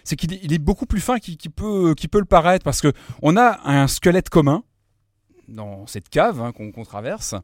[0.04, 3.86] C'est qu'il est, beaucoup plus fin qu'il peut, le paraître parce que on a un
[3.86, 4.62] squelette commun
[5.48, 7.34] dans cette cave hein, qu'on traverse.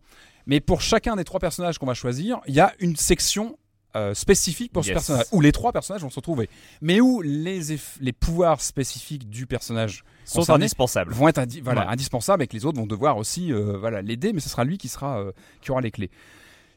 [0.47, 3.59] Mais pour chacun des trois personnages qu'on va choisir, il y a une section
[3.97, 6.49] euh, spécifiques pour ce personnage, où les trois personnages vont se retrouver,
[6.81, 7.79] mais où les,
[8.19, 11.13] pouvoirs spécifiques du personnage Sont indispensables.
[11.13, 11.93] vont être indi- voilà, Ouais.
[11.93, 14.77] indispensables et que les autres vont devoir aussi euh, voilà, l'aider, mais ce sera lui
[14.79, 16.11] qui, sera, euh, qui aura les clés.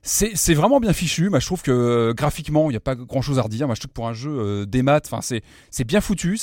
[0.03, 1.29] C'est c'est vraiment bien fichu.
[1.29, 3.67] Moi, je trouve que euh, graphiquement, il n'y a pas grand chose à redire.
[3.67, 6.37] Moi, je trouve que pour un jeu euh, des maths, enfin, c'est c'est bien foutu,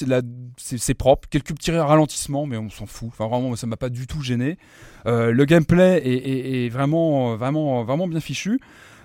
[0.57, 1.29] c'est propre.
[1.29, 3.09] Quelques petits ralentissements, mais on s'en fout.
[3.09, 4.59] Enfin, vraiment, ça m'a pas du tout gêné.
[5.07, 8.61] Euh, le gameplay est, est- est vraiment, vraiment, vraiment bien fichu.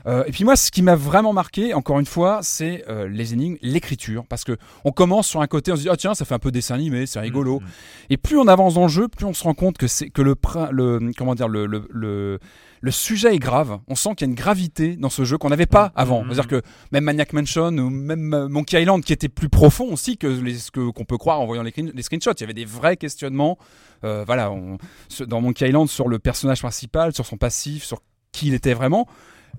[0.06, 3.34] Euh, et puis moi, ce qui m'a vraiment marqué, encore une fois, c'est euh, les
[3.34, 6.26] énigmes, l'écriture, parce que on commence sur un côté, on se dit ah tiens, ça
[6.26, 7.62] fait un peu dessin animé, c'est rigolo.
[7.62, 7.68] Mhm.
[8.10, 10.22] Et plus on avance dans le jeu, plus on se rend compte que c'est que
[10.22, 10.36] le
[11.18, 12.40] comment dire le, le, le,
[12.86, 13.80] le sujet est grave.
[13.88, 15.92] On sent qu'il y a une gravité dans ce jeu qu'on n'avait pas Mhm.
[15.96, 16.20] avant.
[16.24, 16.34] Mhm.
[16.34, 20.18] C'est-à-dire que même Maniac Mansion ou même euh, Monkey Island, qui était plus profond aussi
[20.18, 22.44] que les, ce que qu'on peut croire en voyant les, screen- les screenshots, il y
[22.44, 23.58] avait des vrais questionnements.
[24.04, 24.78] Euh, voilà, on-
[25.28, 28.02] dans Monkey Island sur le personnage principal, sur son passif, sur
[28.34, 29.08] qui il était vraiment.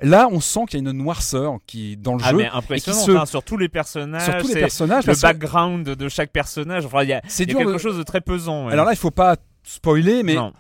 [0.02, 2.37] Là, on sent qu'il y a une noirceur qui dans le Ah jeu.
[2.37, 6.08] mais impressionnant se- hein, sur tous les personnages, sur tous les personnages, le background de
[6.10, 6.84] chaque personnage.
[6.84, 8.66] Enfin, il y a, y quelque de- chose de très pesant.
[8.66, 8.72] ouais.
[8.74, 10.52] Alors là, il faut pas spoiler, mais non.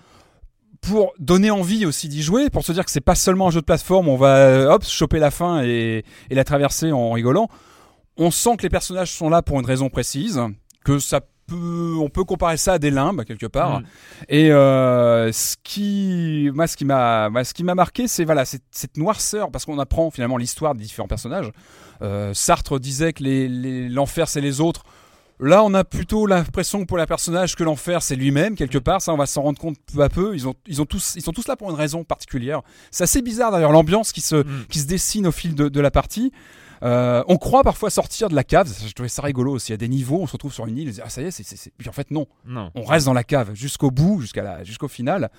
[0.86, 3.60] Pour donner envie aussi d'y jouer, pour se dire que c'est pas seulement un jeu
[3.60, 7.48] de plateforme, on va euh, hop choper la fin et, et la traverser en rigolant.
[8.16, 10.40] On sent que les personnages sont là pour une raison précise,
[10.84, 13.80] que ça peut, on peut comparer ça à des limbes quelque part.
[13.80, 13.84] Mm.
[14.28, 18.62] Et euh, ce qui, moi, ce qui m'a, ce qui m'a marqué, c'est voilà, cette,
[18.70, 21.50] cette noirceur, parce qu'on apprend finalement l'histoire des différents personnages.
[22.02, 24.82] Euh, Sartre disait que les, les- l'enfer c'est les autres.
[25.40, 29.02] Là, on a plutôt l'impression que pour le personnage que l'enfer c'est lui-même quelque part.
[29.02, 30.34] Ça, on va s'en rendre compte peu à peu.
[30.34, 32.62] Ils ont, ils ont tous, ils sont tous là pour une raison particulière.
[32.90, 34.66] C'est assez bizarre d'ailleurs l'ambiance qui se, Mm.
[34.68, 36.32] qui se dessine au fil de, de la partie.
[36.82, 38.70] Euh, on croit parfois sortir de la cave.
[38.86, 39.68] Je trouvais ça rigolo aussi.
[39.70, 40.88] Il y a des niveaux, on se retrouve sur une île.
[40.88, 42.70] On se dit, ah ça y est, c'est- Puis en fait non Non.
[42.74, 45.30] on reste dans la cave jusqu'au bout, jusqu'à la, jusqu'au final.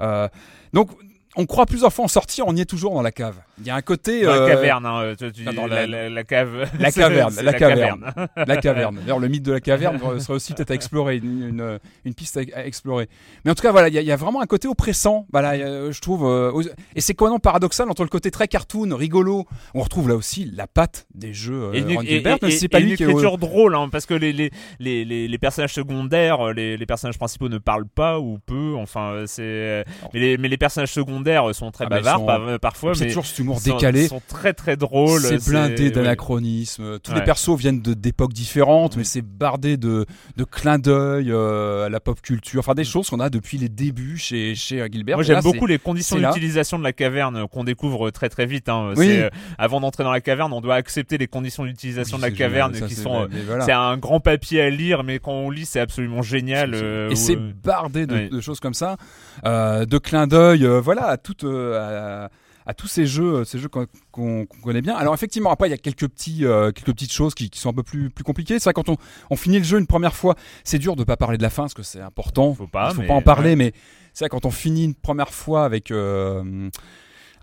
[0.00, 0.28] Euh,
[0.72, 0.90] donc,
[1.36, 3.36] on croit plusieurs fois en sortir, on y est toujours dans la cave.
[3.60, 5.56] Il y a un côté Dans euh, la caverne, hein, euh, tu, tu non, dis
[5.56, 6.68] dans la, la- la- la cave.
[6.78, 8.12] La caverne, la caverne.
[8.36, 8.96] la caverne.
[9.00, 12.36] D'ailleurs, le mythe de la caverne serait aussi peut-être à explorer, une, une, une piste
[12.36, 13.08] à, à explorer.
[13.44, 15.26] Mais en tout cas, voilà, il y, a- il y a vraiment un côté oppressant.
[15.32, 16.24] Voilà, euh, je trouve.
[16.26, 16.52] euh,
[16.96, 19.46] et c'est complètement paradoxal entre le côté très cartoon, rigolo.
[19.74, 21.70] On retrouve là aussi la patte des jeux.
[21.74, 23.38] Et Euh, Ron et- Gilbert, et- mais c'est pas et lui une qui est écriture
[23.38, 27.18] drôle, hein, parce que les, les, les, les, les personnages secondaires, euh, les, les personnages
[27.18, 28.74] principaux ne parlent pas ou peu.
[28.76, 29.42] Enfin, euh, c'est.
[29.42, 32.94] euh, Mais les, mais les personnages secondaires sont très Ah bavards sont- par- euh, parfois.
[32.94, 34.08] C'est toujours cet humour sont- décalé.
[34.08, 35.20] sont très très drôles.
[35.20, 36.98] C'est blindé d'anachronismes.
[37.00, 38.98] Tous les persos viennent d'époques différentes, Mm.
[38.98, 40.06] mais c'est bardé de,
[40.36, 42.60] de clins d'œil euh, à la pop culture.
[42.60, 45.16] Enfin, des choses qu'on a depuis les débuts chez, chez euh, Gilbert.
[45.16, 48.68] Moi j'aime beaucoup les conditions d'utilisation de la caverne qu'on découvre très très vite.
[48.68, 48.92] hein.
[48.96, 49.08] Oui.
[49.18, 52.32] Euh, avant d'entrer dans la caverne, on doit accepter les conditions d'utilisation Oui, de la
[52.32, 53.28] caverne ça, qui c'est- sont.
[53.46, 53.64] voilà.
[53.64, 56.72] C'est un grand papier à lire, mais quand on lit, c'est absolument génial.
[56.74, 58.28] euh, Et c'est bardé de, ouais.
[58.28, 58.96] de choses comme ça,
[59.44, 62.30] de clins d'œil, voilà, à, toutes, euh, à,
[62.70, 64.94] à tous ces jeux, euh, ces jeux qu'on connaît bien.
[64.96, 67.70] Alors effectivement, après il y a quelques petits, euh, quelques petites choses qui, qui sont
[67.70, 68.58] un peu plus plus compliquées.
[68.58, 68.96] C'est vrai quand on,
[69.30, 71.62] on finit le jeu une première fois, c'est dur de pas parler de la fin
[71.64, 72.54] parce que c'est important.
[72.54, 73.56] Faut pas, Il faut mais- pas en parler, ouais.
[73.56, 73.72] mais
[74.12, 75.90] c'est vrai quand on finit une première fois avec.
[75.90, 76.68] euh,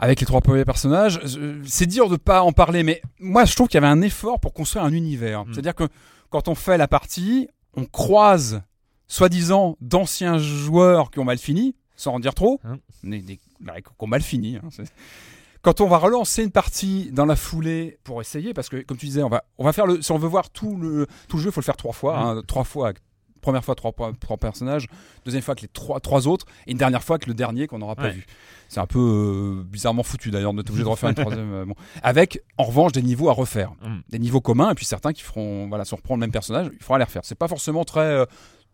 [0.04, 1.20] avec les trois premiers personnages,
[1.64, 4.40] c'est dur de pas en parler, mais moi je trouve qu'il y avait un effort
[4.40, 5.46] pour construire un univers.
[5.46, 5.54] Mm.
[5.54, 5.84] C'est-à-dire que
[6.32, 8.64] quand on fait la partie, on croise
[9.08, 12.78] soi-disant d'anciens joueurs qui ont mal fini, sans en dire trop, Hein.
[13.04, 14.58] des, des- bah, qui ont mal fini.
[14.58, 14.70] hein,
[15.62, 19.06] quand on va relancer une partie dans la foulée pour essayer, parce que comme tu
[19.06, 21.44] disais, on va, on va faire le, si on veut voir tout le, tout le
[21.44, 22.38] jeu, il faut le faire trois fois, Mm.
[22.38, 22.94] hein, trois fois.
[23.42, 24.86] Première fois trois, trois personnages,
[25.26, 27.80] deuxième fois avec les trois, trois autres, et une dernière fois avec le dernier qu'on
[27.80, 28.12] n'aura pas Ouais.
[28.12, 28.28] vu.
[28.70, 31.52] C'est un peu euh, bizarrement foutu d'ailleurs, d'être obligé de refaire une troisième.
[31.52, 31.74] euh, bon.
[32.04, 34.02] Avec en revanche des niveaux à refaire Mm.
[34.10, 36.70] des niveaux communs et puis certains qui feront voilà si on reprend le même personnage
[36.72, 38.26] il faudra les refaire c'est pas forcément très euh,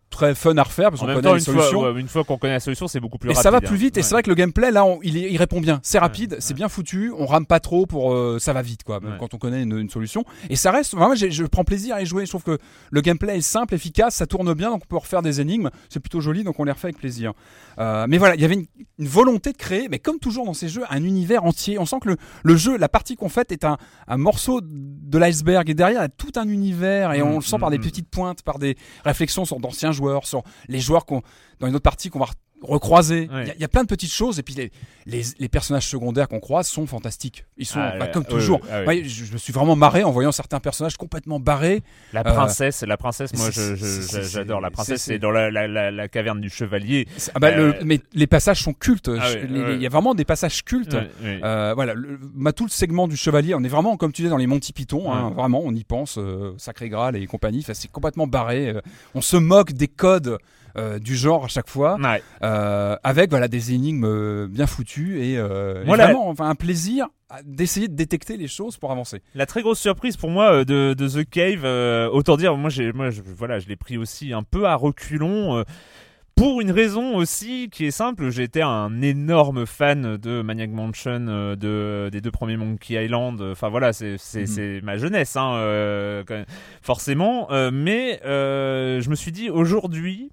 [0.10, 1.82] très fun à refaire parce qu'on connaît temps, les une fois, solutions.
[1.94, 3.44] ouais, une fois qu'on connaît la solution, c'est beaucoup plus et rapide.
[3.44, 3.62] ça va hein.
[3.62, 4.04] plus vite et Ouais.
[4.04, 5.80] c'est vrai que le gameplay là on- il, répond bien.
[5.84, 8.84] C'est rapide Ouais, c'est bien foutu on rame pas trop pour euh, ça va vite
[8.84, 10.24] quoi même quand on connaît une, une solution.
[10.50, 12.26] Et ça reste vraiment j'ai- je prends plaisir à y jouer.
[12.26, 12.58] Je trouve que
[12.90, 15.70] le gameplay est simple efficace ça tourne bien donc on peut refaire des énigmes.
[15.90, 17.34] C'est plutôt joli donc on les refait avec plaisir.
[17.80, 18.66] Euh, mais voilà il y avait une,
[19.00, 21.78] une volonté de créer mais comme toujours dans ces jeux un univers entier.
[21.80, 25.18] On sent que le, le jeu la partie qu'on fait est un, un morceau de
[25.18, 25.70] l'iceberg.
[25.70, 27.78] Et derrière il y a tout un univers et Mm, on le sent par des
[27.78, 31.22] mm, petites pointes par des réflexions sur d'anciens joueurs sur les joueurs qu'on
[31.60, 32.28] dans une autre partie qu'on va
[32.62, 33.24] re- recroiser.
[33.30, 33.48] Il Ouais.
[33.48, 34.72] y a- il y, a plein de petites choses et puis les,
[35.06, 37.46] les, les personnages secondaires qu'on croise sont fantastiques.
[37.58, 38.62] Ils sont Ah, bah, comme toujours.
[38.72, 41.84] ah je, je me suis vraiment marré en voyant certains personnages complètement barrés.
[42.14, 45.02] La Euh, princesse, la princesse, moi j'adore la princesse.
[45.04, 47.08] c'est- dans la, la, la, la caverne du chevalier.
[47.36, 49.10] Ah bah, le- Euh, mais les passages sont cultes.
[49.50, 50.96] Il y a vraiment des passages cultes.
[51.24, 52.20] Euh, voilà, le,
[52.54, 55.12] tout le segment du chevalier, on est vraiment, comme tu dis, dans les Monty Python,
[55.12, 56.18] hein, vraiment, on y pense,
[56.58, 58.74] Sacré Graal et compagnie, c'est complètement barré.
[59.16, 60.38] on se moque des codes
[60.78, 62.22] euh, du genre à chaque fois, Ouais.
[62.44, 67.08] euh, avec voilà des énigmes euh, bien foutues et, euh, vraiment enfin un plaisir
[67.44, 69.22] d'essayer de détecter les choses pour avancer.
[69.36, 71.66] La très grosse surprise pour moi de, de The Cave,
[72.14, 75.64] autant dire, moi, j'ai, moi je, voilà, je l'ai pris aussi un peu à reculons.
[76.36, 81.20] pour une raison aussi qui est simple, j'étais un énorme fan de Maniac Mansion,
[81.56, 83.42] de, des deux premiers Monkey Island.
[83.42, 86.24] Enfin voilà, c'est, c'est, c'est ma jeunesse, hein, euh,
[86.82, 87.52] forcément.
[87.52, 90.30] Euh, mais euh, je me suis dit aujourd'hui,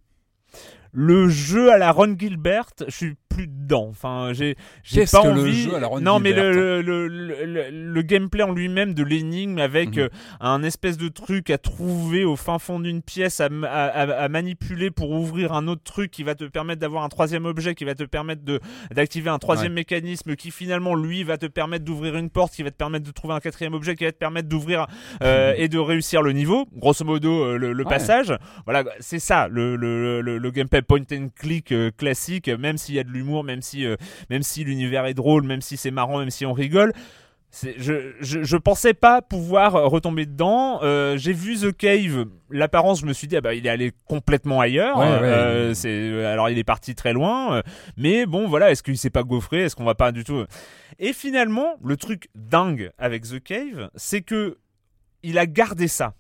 [0.95, 3.87] le jeu à la Ron Gilbert, je suis plus dedans.
[3.91, 4.55] Enfin, j'ai,
[5.11, 5.63] pas que le envie.
[5.65, 8.95] jeu à la Ron non, mais Gilbert le, le, le, le- le gameplay en lui-même
[8.95, 10.03] de l'énigme avec Mhm.
[10.05, 10.09] euh,
[10.41, 14.29] un espèce de truc à trouver au fin fond d'une pièce, à, à- à- à
[14.29, 17.85] manipuler pour ouvrir un autre truc qui va te permettre d'avoir un troisième objet, qui
[17.85, 18.61] va te permettre de
[18.95, 22.71] d'activer un troisième mécanisme, qui finalement lui va te permettre d'ouvrir une porte, qui va
[22.71, 24.87] te permettre de trouver un quatrième objet, qui va te permettre d'ouvrir
[25.23, 26.67] euh, et de réussir le niveau.
[26.77, 27.89] Grosso modo, euh, le, le Ouais.
[27.91, 28.33] passage.
[28.67, 32.95] Voilà, c'est ça le, le, le, le gameplay point and click euh, classique, même s'il
[32.95, 33.97] y a de l'humour, même si euh,
[34.31, 36.93] même si l'univers est drôle, même si c'est marrant, même si on rigole.
[37.63, 40.81] Je, je, je pensais pas pouvoir euh, retomber dedans.
[40.83, 43.93] Euh, J'ai vu The Cave, l'apparence, je me suis dit, ah bah, il est allé
[44.09, 44.99] complètement ailleurs.
[44.99, 47.59] Ouais, Euh, c'est, alors il est parti très loin.
[47.59, 47.63] euh,
[47.97, 49.61] mais bon, voilà, est-ce qu'il s'est pas gaufré?
[49.63, 50.45] Est-ce qu'on va pas du tout?
[50.99, 54.59] Et finalement, le truc dingue avec The Cave, c'est que
[55.23, 56.15] il a gardé ça.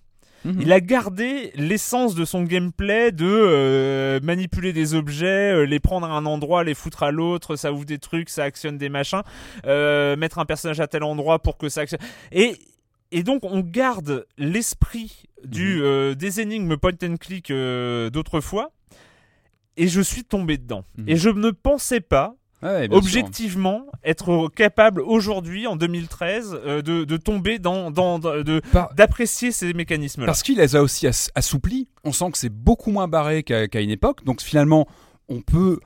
[0.45, 0.61] Mhm.
[0.61, 6.07] Il a gardé l'essence de son gameplay de euh, manipuler des objets, euh, les prendre
[6.07, 9.23] à un endroit, les foutre à l'autre, ça ouvre des trucs, ça actionne des machins,
[9.67, 12.01] euh, mettre un personnage à tel endroit pour que ça actionne.
[12.33, 12.57] Et,
[13.11, 16.15] et donc on garde l'esprit du, Mhm.
[16.15, 17.51] des énigmes point and click
[18.13, 18.71] d'autrefois.
[19.77, 20.85] Et je suis tombé dedans.
[20.99, 21.09] Mhm.
[21.09, 23.07] Et je ne pensais pas, Ouais, bien sûr.
[23.19, 27.93] objectivement, être capable aujourd'hui, en 2013, euh, de, de tomber dans,
[28.73, 30.27] Par- d'apprécier ces mécanismes-là.
[30.27, 31.89] Parce qu'il les a aussi ass- assouplis.
[32.05, 34.25] On sent que c'est beaucoup moins barré qu'à une époque.
[34.25, 34.87] Donc finalement,
[35.29, 35.79] on peut.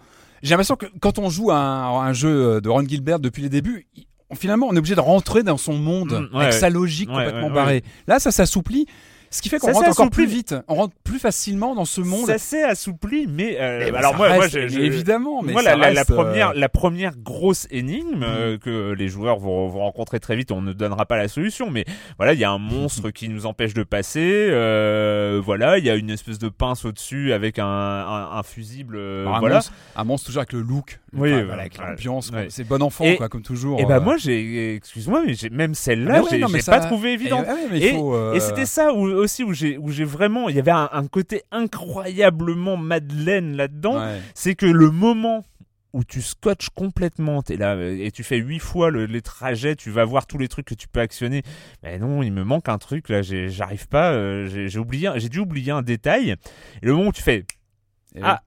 [0.42, 3.42] J'ai l'impression que quand on joue à un, à un jeu de Ron Gilbert depuis
[3.42, 3.86] les débuts,
[4.34, 7.16] finalement, on est obligé de rentrer dans son monde Mm, ouais, avec sa logique Ouais,
[7.24, 7.82] complètement barrée.
[8.06, 8.86] Là, ça s'assouplit.
[9.30, 10.54] Ce qui fait qu'on rentre encore plus vite.
[10.68, 12.26] On rentre plus facilement dans ce monde.
[12.26, 16.00] Ça s'est assoupli, mais, euh, Mais alors moi, reste- mais évidemment, mais moi, la, la
[16.00, 20.50] euh, première, la première grosse énigme euh, que les joueurs vont, vont rencontrer très vite,
[20.52, 21.84] on ne donnera pas la solution, mais
[22.16, 24.46] voilà, il y a un monstre qui nous empêche de passer.
[25.44, 28.96] voilà, il y a une espèce de pince au-dessus avec un, un, un fusible.
[28.98, 29.56] un, voilà.
[29.56, 32.30] monstre, un monstre toujours avec le look, Oui, Enfin, ouais, voilà, avec l'ambiance.
[32.30, 32.46] Ouais.
[32.50, 33.80] c'est bon enfant, Et- quoi, comme toujours.
[33.80, 34.00] Et bah euh.
[34.00, 37.42] moi, j'ai, excuse-moi, mais j'ai, même celle-là, ouais, j'ai, j'ai ça- pas trouvé évident.
[37.42, 40.04] Et, ah ouais, mais il Et- Et c'était ça où, aussi où j'ai, où j'ai
[40.04, 43.98] vraiment, il y avait un, un côté incroyablement Madeleine là-dedans.
[43.98, 44.20] ouais.
[44.34, 45.44] c'est que le moment
[45.94, 49.74] où tu scotches complètement, t'es là euh, et tu fais huit fois le- les trajets,
[49.74, 51.42] tu vas voir tous les trucs que tu peux actionner.
[51.82, 55.38] Mais non, il me manque un truc là, j'arrive pas, euh, j'ai oublié, j'ai dû
[55.40, 56.32] oublier un détail.
[56.82, 57.46] Et le moment où tu fais
[58.14, 58.42] Et Ah,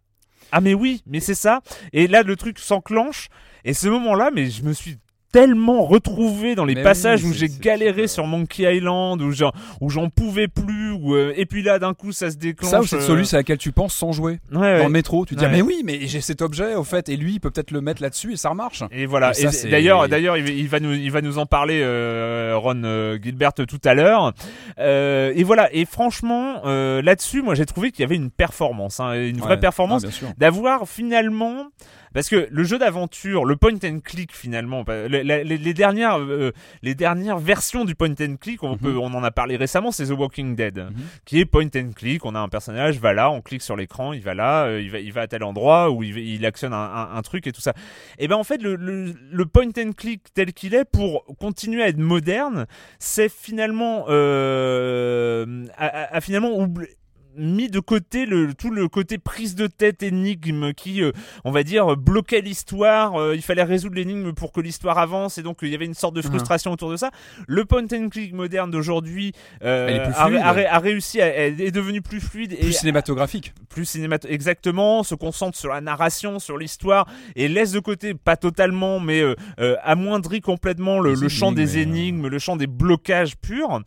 [0.52, 1.62] ah mais oui, mais c'est ça.
[1.94, 3.30] Et là le truc s'enclenche.
[3.66, 4.98] Et ce moment-là, mais je me suis
[5.32, 9.52] tellement retrouvé dans les Mais passages oui, où j'ai galéré sur Monkey Island, où j'en,
[9.80, 12.70] où j'en pouvais plus, où, euh, et puis là d'un coup ça se déclenche.
[12.72, 14.78] Ça ou c'est euh, celui à laquelle tu penses sans jouer ouais, ouais.
[14.80, 15.52] dans le métro, tu te dis Ouais.
[15.52, 18.02] mais oui, mais j'ai cet objet au fait et lui il peut peut-être le mettre
[18.02, 18.84] là-dessus et ça remarche.
[18.92, 19.32] Et voilà.
[19.32, 22.54] Et ça, Et c'est- d'ailleurs, d'ailleurs, il, va- nous, il va nous en parler, euh,
[22.58, 24.34] Ron euh, Gilbert tout à l'heure.
[24.80, 25.70] Euh, et voilà.
[25.74, 29.60] Et franchement, euh, là-dessus, moi, j'ai trouvé qu'il y avait une performance, hein, une vraie
[29.60, 31.68] performance, Ah, d'avoir finalement.
[32.14, 36.94] Parce que le jeu d'aventure, le point and click finalement, les, les dernières, euh, les
[36.96, 38.78] dernières versions du point and click, on, Mhm.
[38.80, 40.94] peut, on en a parlé récemment, c'est The Walking Dead, Mhm.
[41.26, 42.26] qui est point and click.
[42.26, 44.92] On a un personnage, va là, on clique sur l'écran, il va là, euh, il
[44.92, 47.62] va, il va à tel endroit où il, actionne un, un- un truc et tout
[47.62, 47.74] ça.
[48.20, 51.84] Et ben en fait, le, le, le point and click tel qu'il est, pour continuer
[51.84, 52.66] à être moderne,
[53.00, 56.88] c'est finalement, euh, a finalement oubli-
[57.36, 61.12] mis de côté le tout le côté prise de tête énigme qui euh,
[61.44, 65.44] on va dire bloquait l'histoire euh, il fallait résoudre l'énigme pour que l'histoire avance et
[65.44, 67.12] donc euh, il y avait une sorte de frustration autour de ça.
[67.48, 72.70] Le point and click moderne d'aujourd'hui euh, a, réussi à, est devenu plus fluide Plus
[72.70, 73.54] et cinématographique.
[73.70, 78.38] plus cinémato exactement se concentre sur la narration sur l'histoire et laisse de côté pas
[78.38, 83.38] totalement mais euh, euh, amoindrit complètement le, le champ des énigmes, le champ des blocages
[83.38, 83.82] purs.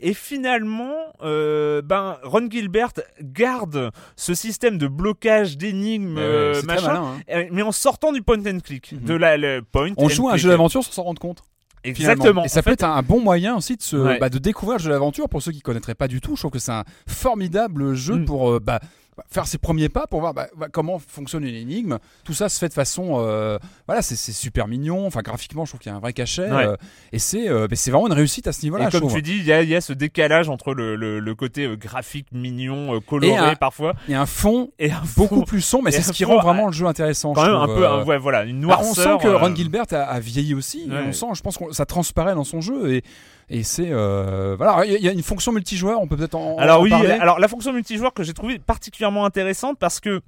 [0.00, 2.89] Et finalement euh, ben Ron Gilbert
[3.22, 7.20] garde ce système de blocage d'énigmes euh, machin malin, hein.
[7.30, 9.00] euh, mais en sortant du point and click Mhm.
[9.04, 11.42] de la le point On and joue à un jeu d'aventure sans s'en rendre compte.
[11.84, 12.12] finalement.
[12.12, 14.18] exactement Et ça En peut fait, être un bon moyen aussi de, se, Ouais.
[14.18, 16.36] bah, de découvrir le jeu d'aventure pour ceux qui connaîtraient pas du tout.
[16.36, 18.24] Je trouve que c'est un formidable jeu Mm.
[18.26, 18.80] pour euh, bah,
[19.20, 21.98] bah, faire ses premiers pas pour voir bah, bah, comment fonctionne une énigme.
[22.24, 25.06] Tout ça se fait de façon, euh, voilà, c'est super mignon.
[25.06, 26.50] Enfin, graphiquement, je trouve qu'il y a un vrai cachet.
[26.50, 26.66] Ouais.
[26.66, 26.76] euh,
[27.12, 28.88] et c'est, euh, c'est vraiment une réussite à ce niveau-là.
[28.88, 29.14] Et comme trouve.
[29.14, 31.68] tu dis, il y, a- il y a ce décalage entre le, le- le côté
[31.76, 35.90] graphique mignon, coloré un- parfois, Et un fond et un beaucoup fond- plus sombre, mais
[35.90, 37.32] c'est ce qui fond, rend vraiment le jeu intéressant.
[37.32, 39.20] quand je même un peu, ouais, voilà, une Bah, on noirceur.
[39.20, 40.86] sent que Ron Gilbert a, a vieilli aussi.
[40.90, 40.96] Ouais.
[41.08, 43.02] On sent, je pense que ça transparaît dans son jeu et,
[43.50, 44.84] et c'est euh, voilà.
[44.86, 46.00] Il y, a- une fonction multijoueur.
[46.00, 47.10] On peut peut-être en, Alors en oui, parler.
[47.10, 50.20] alors la fonction multijoueur que j'ai trouvée particulièrement intéressante parce que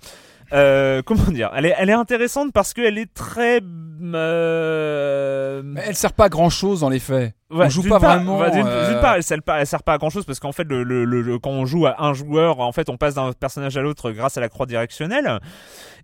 [0.52, 3.60] euh, comment dire, elle est, elle est intéressante parce qu'elle est très
[4.02, 7.34] euh, Mais elle sert pas à grand chose dans les faits.
[7.50, 8.38] Ouais, on joue pas part- vraiment.
[8.38, 10.40] bah, d'une euh, d'une part, elle sert pas, elle sert pas à grand chose parce
[10.40, 12.96] qu'en fait, le, le, le- le- quand on joue à un joueur, en fait, on
[12.96, 15.38] passe d'un personnage à l'autre grâce à la croix directionnelle.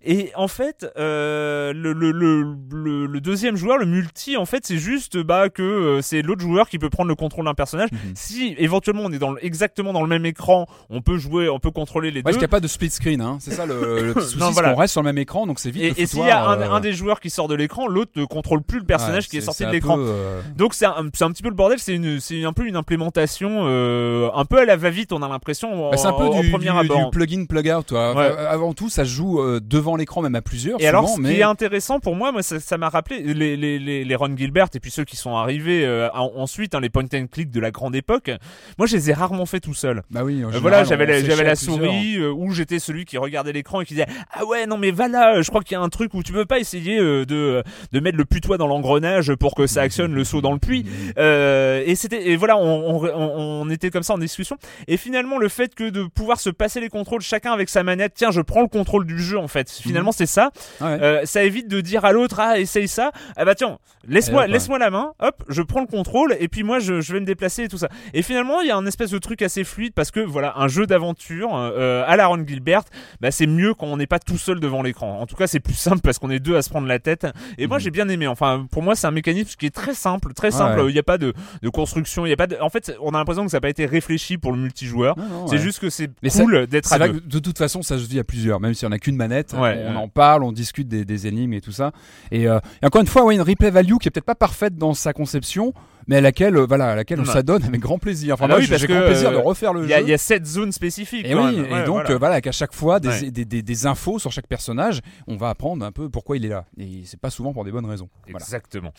[0.03, 5.61] Et en fait, euh, le, deuxième joueur, le multi, en fait, c'est juste bah que
[5.63, 7.89] euh, c'est l'autre joueur qui peut prendre le contrôle d'un personnage.
[7.91, 7.99] Mhm.
[8.15, 11.71] Si éventuellement on est dans exactement dans le même écran, on peut jouer, on peut
[11.71, 12.39] contrôler les Ouais, parce deux.
[12.39, 13.37] qu'il n'y a pas de split screen, hein.
[13.41, 14.73] c'est ça le, petit souci, Non, voilà.
[14.73, 15.97] qu'on reste sur le même écran, donc c'est vite.
[15.97, 18.25] Et, s'il y a un, euh, un des joueurs qui sort de l'écran, l'autre ne
[18.25, 19.97] contrôle plus le personnage ouais, qui est sorti de l'écran.
[19.99, 22.75] euh, Donc c'est un, un petit peu le bordel, c'est une, c'est un peu une
[22.75, 25.89] implémentation euh, un peu à la va-vite, on a l'impression.
[25.91, 27.05] bah, c'est un peu du, premier du- abord.
[27.05, 27.91] du plug-in, plug-out.
[27.91, 27.97] Ouais.
[27.97, 30.79] Enfin, Avant tout, ça joue euh, devant l'écran, même à plusieurs.
[30.81, 33.79] Et alors, ce mais qui est intéressant pour moi, moi ça m'a rappelé les, les,
[33.79, 36.89] les, les Ron Gilbert et puis ceux qui sont arrivés euh, en- ensuite, hein, les
[36.89, 38.31] point and click de la grande époque.
[38.77, 40.03] Moi, je les ai rarement fait tout seul.
[40.11, 40.35] bah oui.
[40.35, 43.81] Euh, général, voilà, j'avais la, j'avais la souris euh, où j'étais celui qui regardait l'écran
[43.81, 45.81] et qui disait ah ouais non mais va là, euh, je crois qu'il y a
[45.81, 49.33] un truc où tu peux pas essayer euh, de de mettre le putois dans l'engrenage
[49.35, 50.85] pour que ça actionne le saut dans le puits.
[51.17, 54.57] Euh, et c'était et voilà, on, on, on- était comme ça en discussion.
[54.87, 58.13] Et finalement, le fait que de pouvoir se passer les contrôles chacun avec sa manette,
[58.15, 59.69] tiens, je prends le contrôle du jeu en fait.
[59.69, 60.51] Finalement, c'est ça.
[60.81, 60.87] Ouais.
[61.01, 63.11] Euh, ça évite de dire à l'autre ah essaye ça.
[63.37, 63.77] Ah bah tiens,
[64.07, 65.13] laisse-moi laisse-moi la main.
[65.19, 67.77] Hop, je prends le contrôle et puis moi je, je vais me déplacer et tout
[67.77, 67.89] ça.
[68.13, 70.67] Et finalement, il y a un espèce de truc assez fluide parce que voilà, un
[70.67, 72.81] jeu d'aventure euh, à la Ron Gilbert,
[73.21, 75.19] bah c'est mieux quand on n'est pas tout seul devant l'écran.
[75.19, 77.27] En tout cas, c'est plus simple parce qu'on est deux à se prendre la tête.
[77.59, 77.83] Et moi, Mhm.
[77.83, 78.27] j'ai bien aimé.
[78.27, 80.79] Enfin, pour moi, c'est un mécanisme qui est très simple, très simple.
[80.79, 80.89] Ouais.
[80.89, 82.57] Il n'y a pas de, de construction, il y a pas de...
[82.61, 85.15] En fait, on a l'impression que ça n'a pas été réfléchi pour le multijoueur.
[85.47, 85.57] C'est ouais.
[85.57, 87.19] juste que c'est cool d'être à deux.
[87.19, 89.53] que de toute façon, ça se vit à plusieurs, même si on n'a qu'une manette.
[89.53, 91.91] Ouais, on en parle, on discute des, des énigmes et tout ça.
[92.31, 94.93] Et, euh, et encore une fois, une replay value qui est peut-être pas parfaite dans
[94.93, 95.73] sa conception,
[96.09, 98.33] mais à laquelle, euh, voilà, à laquelle on s'adonne avec grand plaisir.
[98.33, 99.83] Enfin, Ah bah moi, oui, j'ai parce j'ai que, grand plaisir de euh, refaire le
[99.83, 100.03] Il y, a- jeu.
[100.05, 101.25] il y a sept zones spécifiques.
[101.25, 101.65] Et quand oui, même.
[101.67, 102.11] et Ouais, donc voilà.
[102.11, 103.31] euh, voilà, qu'à chaque fois des, Ouais.
[103.31, 106.49] des, des, des infos sur chaque personnage, on va apprendre un peu pourquoi il est
[106.49, 106.65] là.
[106.77, 108.09] Et c'est pas souvent pour des bonnes raisons.
[108.27, 108.43] Voilà.
[108.43, 108.91] Exactement.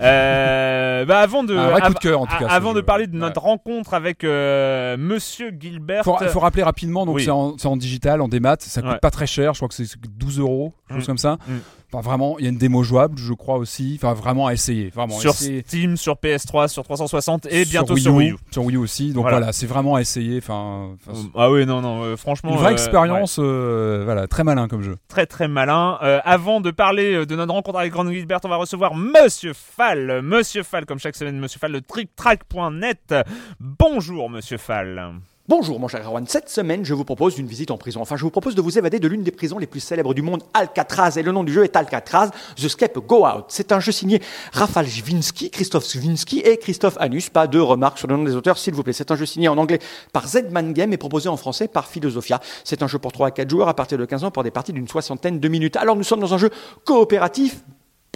[0.00, 2.78] Euh, bah avant de, Un vrai coup av- de cœur, en tout cas, avant de
[2.78, 2.84] jeu.
[2.84, 3.18] parler de Ouais.
[3.18, 6.04] notre rencontre avec euh, Monsieur Gilbert.
[6.04, 7.24] Faut, faut rappeler rapidement, donc Oui.
[7.24, 9.74] c'est en, c'est en digital, en démat, ça coûte pas très cher, je crois que
[9.74, 11.06] c'est 12 euros, quelque chose Mm.
[11.06, 11.38] comme ça.
[11.46, 11.52] Mm.
[11.90, 13.94] Enfin, vraiment, il y a une démo jouable, je crois aussi.
[13.98, 14.90] Enfin, vraiment à essayer.
[14.90, 15.62] Vraiment, sur essayer.
[15.66, 18.36] Steam, sur PS3, sur 360 et bientôt Wii sur Wii U.
[18.50, 19.12] Sur Wii U aussi.
[19.14, 19.38] Donc Voilà.
[19.38, 20.36] voilà, c'est vraiment à essayer.
[20.38, 22.50] Enfin, enfin, c'est Ah oui, non, non, euh, franchement.
[22.52, 24.96] une vraie euh, expérience, euh, voilà, très malin comme jeu.
[25.08, 25.98] très très malin.
[26.02, 29.52] Euh, avant de parler euh, de notre rencontre avec Grand Gilbert, on va recevoir Monsieur
[29.54, 30.20] Fall.
[30.22, 33.14] Monsieur Fall, comme chaque semaine, Monsieur Fall de TrickTrack.net.
[33.60, 35.12] Bonjour, Monsieur Fall.
[35.48, 38.02] Bonjour mon cher Erwan, cette semaine je vous propose une visite en prison.
[38.02, 40.20] Enfin je vous propose de vous évader de l'une des prisons les plus célèbres du
[40.20, 41.16] monde, Alcatraz.
[41.16, 43.46] Et le nom du jeu est Alcatraz, The Scape Go Out.
[43.48, 44.20] C'est un jeu signé
[44.52, 47.30] Rafal Jwinski, Christophe Swinski et Christophe Anus.
[47.30, 48.92] Pas de remarques sur le nom des auteurs s'il vous plaît.
[48.92, 49.78] C'est un jeu signé en anglais
[50.12, 52.40] par Z-Man Game et proposé en français par Philosophia.
[52.62, 54.50] C'est un jeu pour 3 à 4 joueurs à partir de 15 ans pour des
[54.50, 55.76] parties d'une soixantaine de minutes.
[55.76, 56.50] Alors nous sommes dans un jeu
[56.84, 57.62] coopératif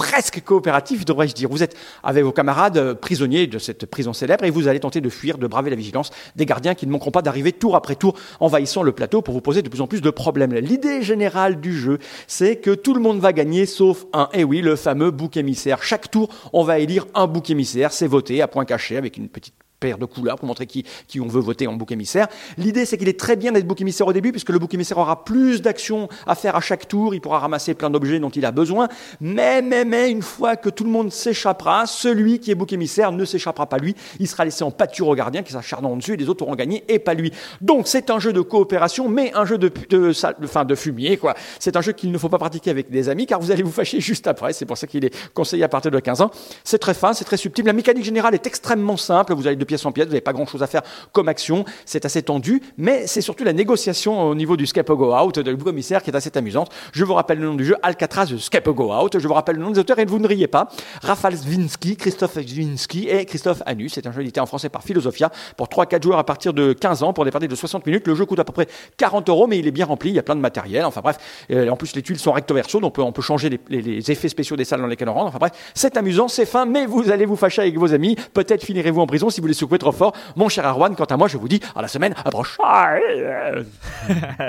[0.02, 1.48] presque coopératif, devrais-je dire.
[1.48, 5.00] Vous êtes avec vos camarades euh, prisonniers de cette prison célèbre et vous allez tenter
[5.00, 7.94] de fuir, de braver la vigilance des gardiens qui ne manqueront pas d'arriver tour après
[7.94, 10.54] tour envahissant le plateau pour vous poser de plus en plus de problèmes.
[10.54, 14.28] L'idée générale du jeu, c'est que tout le monde va gagner sauf un.
[14.32, 15.84] Et oui, le fameux bouc émissaire.
[15.84, 17.92] Chaque tour, on va élire un bouc émissaire.
[17.92, 21.20] C'est voté à point caché avec une petite paire de couleurs pour montrer qui, qui
[21.20, 22.28] on veut voter en bouc émissaire.
[22.56, 24.98] L'idée, c'est qu'il est très bien d'être bouc émissaire au début, puisque le bouc émissaire
[24.98, 28.46] aura plus d'actions à faire à chaque tour, il pourra ramasser plein d'objets dont il
[28.46, 28.88] a besoin.
[29.20, 33.10] Mais, mais, mais, une fois que tout le monde s'échappera, celui qui est bouc émissaire
[33.10, 33.96] ne s'échappera pas lui.
[34.20, 36.84] Il sera laissé en pâture aux gardiens qui s'acharneront dessus et les autres auront gagné
[36.88, 37.32] et pas lui.
[37.60, 41.16] Donc, c'est un jeu de coopération, mais un jeu de, de, sal- enfin, de fumier,
[41.16, 41.34] quoi.
[41.58, 43.72] C'est un jeu qu'il ne faut pas pratiquer avec des amis, car vous allez vous
[43.72, 44.52] fâcher juste après.
[44.52, 46.30] C'est pour ça qu'il est conseillé à partir de 15 ans.
[46.62, 47.64] C'est très fin, c'est très subtil.
[47.66, 49.34] La mécanique générale est extrêmement simple.
[49.34, 51.64] Vous allez de pièce en pièce, vous n'avez pas grand chose à faire comme action.
[51.86, 55.50] C'est assez tendu, mais c'est surtout la négociation au niveau du Scape Go Out de
[55.50, 56.70] le commissaire qui est assez amusante.
[56.92, 59.18] Je vous rappelle le nom du jeu, Alcatraz Scape Go Out.
[59.18, 60.68] Je vous rappelle le nom des auteurs et vous ne riez pas.
[61.02, 63.92] Rafal Zwinsky, Christophe Zwinsky et Christophe Anus.
[63.94, 67.02] C'est un jeu édité en français par Philosophia pour 3-4 joueurs à partir de 15
[67.02, 68.06] ans pour des parties de 60 minutes.
[68.06, 68.66] Le jeu coûte à peu près
[68.98, 70.10] 40 euros, mais il est bien rempli.
[70.10, 70.84] Il y a plein de matériel.
[70.84, 71.16] Enfin bref,
[71.50, 74.10] Euh, en plus les tuiles sont recto verso, donc on peut, changer les, les- les
[74.10, 75.28] effets spéciaux des salles dans lesquelles on rentre.
[75.28, 78.16] Enfin bref, c'est amusant, c'est fin, mais vous allez vous fâcher avec vos amis.
[78.34, 80.12] Peut-être finirez-vous en prison si vous les secouez trop fort.
[80.36, 82.56] Mon cher Arwan, quant à moi, je vous dis à la semaine prochaine.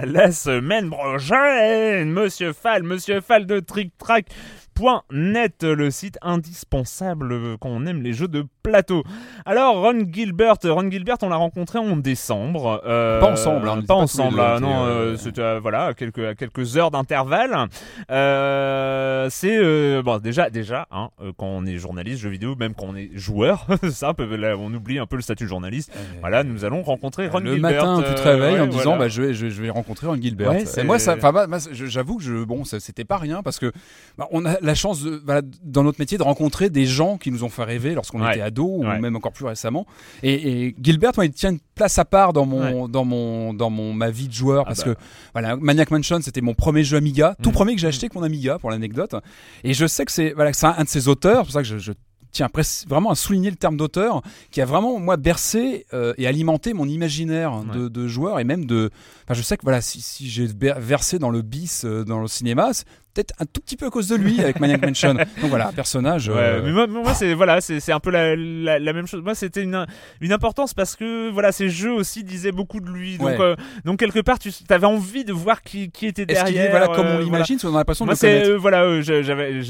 [0.04, 4.26] la semaine prochaine, Monsieur Fall, Monsieur Fall de Trick Track.
[5.12, 9.04] Net, le site indispensable quand on aime les jeux de plateau.
[9.46, 12.82] Alors Ron Gilbert, Ron Gilbert, on l'a rencontré en décembre.
[12.86, 14.38] Euh, pas ensemble, hein, pas ensemble.
[14.38, 17.68] là, non, euh, c'était euh, voilà à quelques à quelques heures d'intervalle.
[18.10, 22.88] Euh, c'est euh, bon déjà déjà hein, quand on est journaliste jeux vidéo, même quand
[22.88, 25.92] on est joueur, ça là, on oublie un peu le statut de journaliste.
[26.22, 27.72] voilà, nous allons rencontrer Ron le Gilbert.
[27.72, 30.52] Le matin, tu te réveilles en disant bah je vais je, vais rencontrer Ron Gilbert.
[30.52, 33.72] Ouais, moi ça, bah, j'avoue que je bon c'était pas rien parce que
[34.18, 37.32] bah, on a la chance de, voilà, dans notre métier de rencontrer des gens qui
[37.32, 39.86] nous ont fait rêver lorsqu'on était ado ou même encore plus récemment.
[40.24, 43.70] Et, et Gilbert, moi, il tient une place à part dans mon, dans mon, dans
[43.70, 44.96] mon ma vie de joueur ah parce bah.
[44.96, 45.00] que
[45.34, 47.54] voilà, Maniac Mansion, c'était mon premier jeu Amiga, tout mm.
[47.54, 49.16] premier que j'ai acheté avec mon Amiga pour l'anecdote.
[49.64, 51.68] Et je sais que c'est voilà, c'est un, de ses auteurs, c'est pour ça que
[51.68, 51.92] je, je
[52.34, 52.50] tiens
[52.88, 56.88] vraiment à souligner le terme d'auteur qui a vraiment moi bercé euh, et alimenté mon
[56.88, 58.90] imaginaire de, de, joueur et même de
[59.24, 62.28] enfin je sais que voilà si, si j'ai versé dans le bis euh, dans le
[62.28, 62.72] cinéma
[63.14, 65.14] peut-être un tout petit peu à cause de lui avec Maniac Mansion.
[65.14, 66.30] Donc voilà, personnage.
[66.34, 69.22] Euh, mais moi, moi c'est voilà, c'est un peu la, la, même chose.
[69.24, 69.86] Moi, c'était une,
[70.22, 73.18] une importance parce que voilà, ces jeux aussi disaient beaucoup de lui.
[73.18, 73.56] Donc, euh,
[73.86, 76.72] donc quelque part, tu avais envie de voir qui, qui était derrière.
[76.72, 77.74] voilà, comme on l'imagine, voilà.
[77.74, 78.50] on a l'impression de moi, le connaître.
[78.50, 79.62] Euh, voilà, j'avais,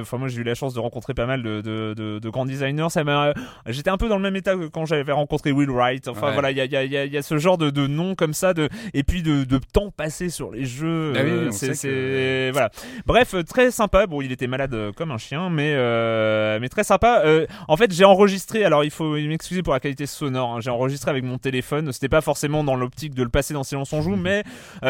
[0.00, 2.46] enfin moi, j'ai eu la chance de rencontrer pas mal de, de, de, de grands
[2.46, 2.88] designers.
[2.90, 3.32] Ça m'a,
[3.66, 6.08] j'étais un peu dans le même état que quand j'avais rencontré Will Wright.
[6.08, 8.34] Enfin voilà, il y a, y, a, y a ce genre de, de nom comme
[8.34, 11.12] ça, de et puis de, de temps passé sur les jeux.
[11.16, 12.70] Ah oui, c'est voilà.
[13.06, 14.06] Bref, très sympa.
[14.06, 17.22] Bon, il était malade euh, comme un chien, mais euh, mais très sympa.
[17.24, 18.64] Euh, en fait, j'ai enregistré.
[18.64, 20.54] Alors, il faut m'excuser pour la qualité sonore.
[20.54, 21.92] Hein, j'ai enregistré avec mon téléphone.
[21.92, 24.42] C'était pas forcément dans l'optique de le passer dans Silence on joue, mais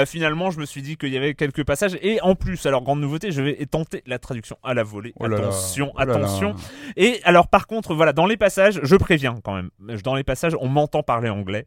[0.07, 1.99] finalement, je me suis dit qu'il y avait quelques passages.
[2.03, 5.13] Et en plus, alors grande nouveauté, je vais tenter la traduction à la volée.
[5.19, 6.55] Oh attention, oh attention.
[6.97, 9.71] Et alors, par contre, voilà, dans les passages, je préviens quand même.
[10.03, 11.67] Dans les passages, on m'entend parler anglais.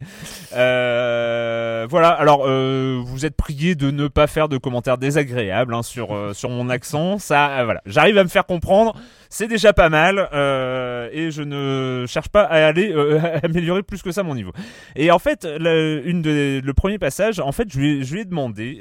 [0.51, 2.09] voilà.
[2.09, 6.70] Alors, vous êtes prié de ne pas faire de commentaires désagréables hein, sur sur mon
[6.70, 8.95] accent ça, euh, voilà, j'arrive à me faire comprendre,
[9.30, 14.01] c'est déjà pas mal, euh, et je ne cherche pas à aller euh, améliorer plus
[14.01, 14.51] que ça mon niveau.
[14.95, 18.26] Et en fait, le, une le premier passage, en fait, je lui, je lui ai
[18.26, 18.80] demandé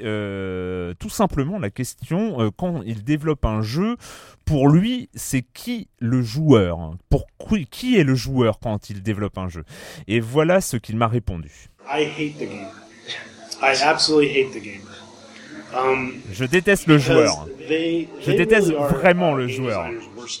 [0.99, 3.95] tout simplement la question quand il développe un jeu.
[4.45, 6.95] Pour lui, c'est qui le joueur?
[7.09, 7.27] Pour
[7.69, 9.63] qui est le joueur quand il développe un jeu?
[10.07, 11.69] Et voilà ce qu'il m'a répondu.
[11.87, 12.67] I hate the game.
[13.61, 14.81] I absolutely hate the game.
[15.75, 17.47] Um, je déteste le joueur.
[17.69, 19.89] Je déteste vraiment le joueur.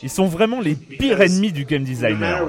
[0.01, 2.47] Ils sont vraiment les pires ennemis du game designer.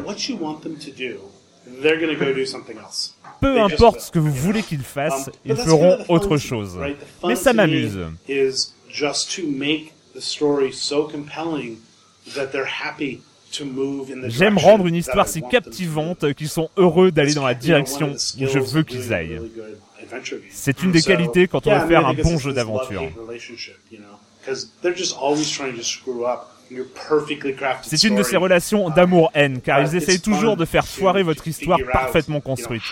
[3.40, 6.78] Peu importe ce que vous voulez qu'ils fassent, um, ils feront autre chose.
[7.26, 7.98] Mais ça m'amuse.
[14.26, 18.58] J'aime rendre une histoire si captivante qu'ils sont heureux d'aller dans la direction où je
[18.58, 19.40] veux qu'ils aillent.
[20.50, 23.02] C'est une des qualités quand on veut faire un bon jeu d'aventure.
[27.82, 31.78] C'est une de ces relations d'amour-haine, car ils essayent toujours de faire foirer votre histoire
[31.92, 32.82] parfaitement construite.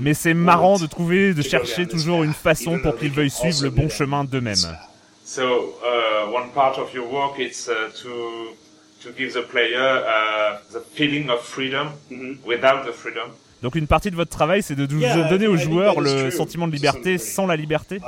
[0.00, 3.70] Mais c'est marrant de trouver, de chercher toujours une façon pour qu'ils veuillent suivre le
[3.70, 4.76] bon chemin d'eux-mêmes.
[5.24, 8.54] So, uh, one part of your work is uh, to
[9.02, 12.44] to give the player uh, the feeling of freedom mm-hmm.
[12.44, 13.30] without the freedom.
[13.62, 17.18] Donc une partie de votre travail, c'est de donner aux joueurs le sentiment de liberté
[17.18, 18.00] sans la liberté.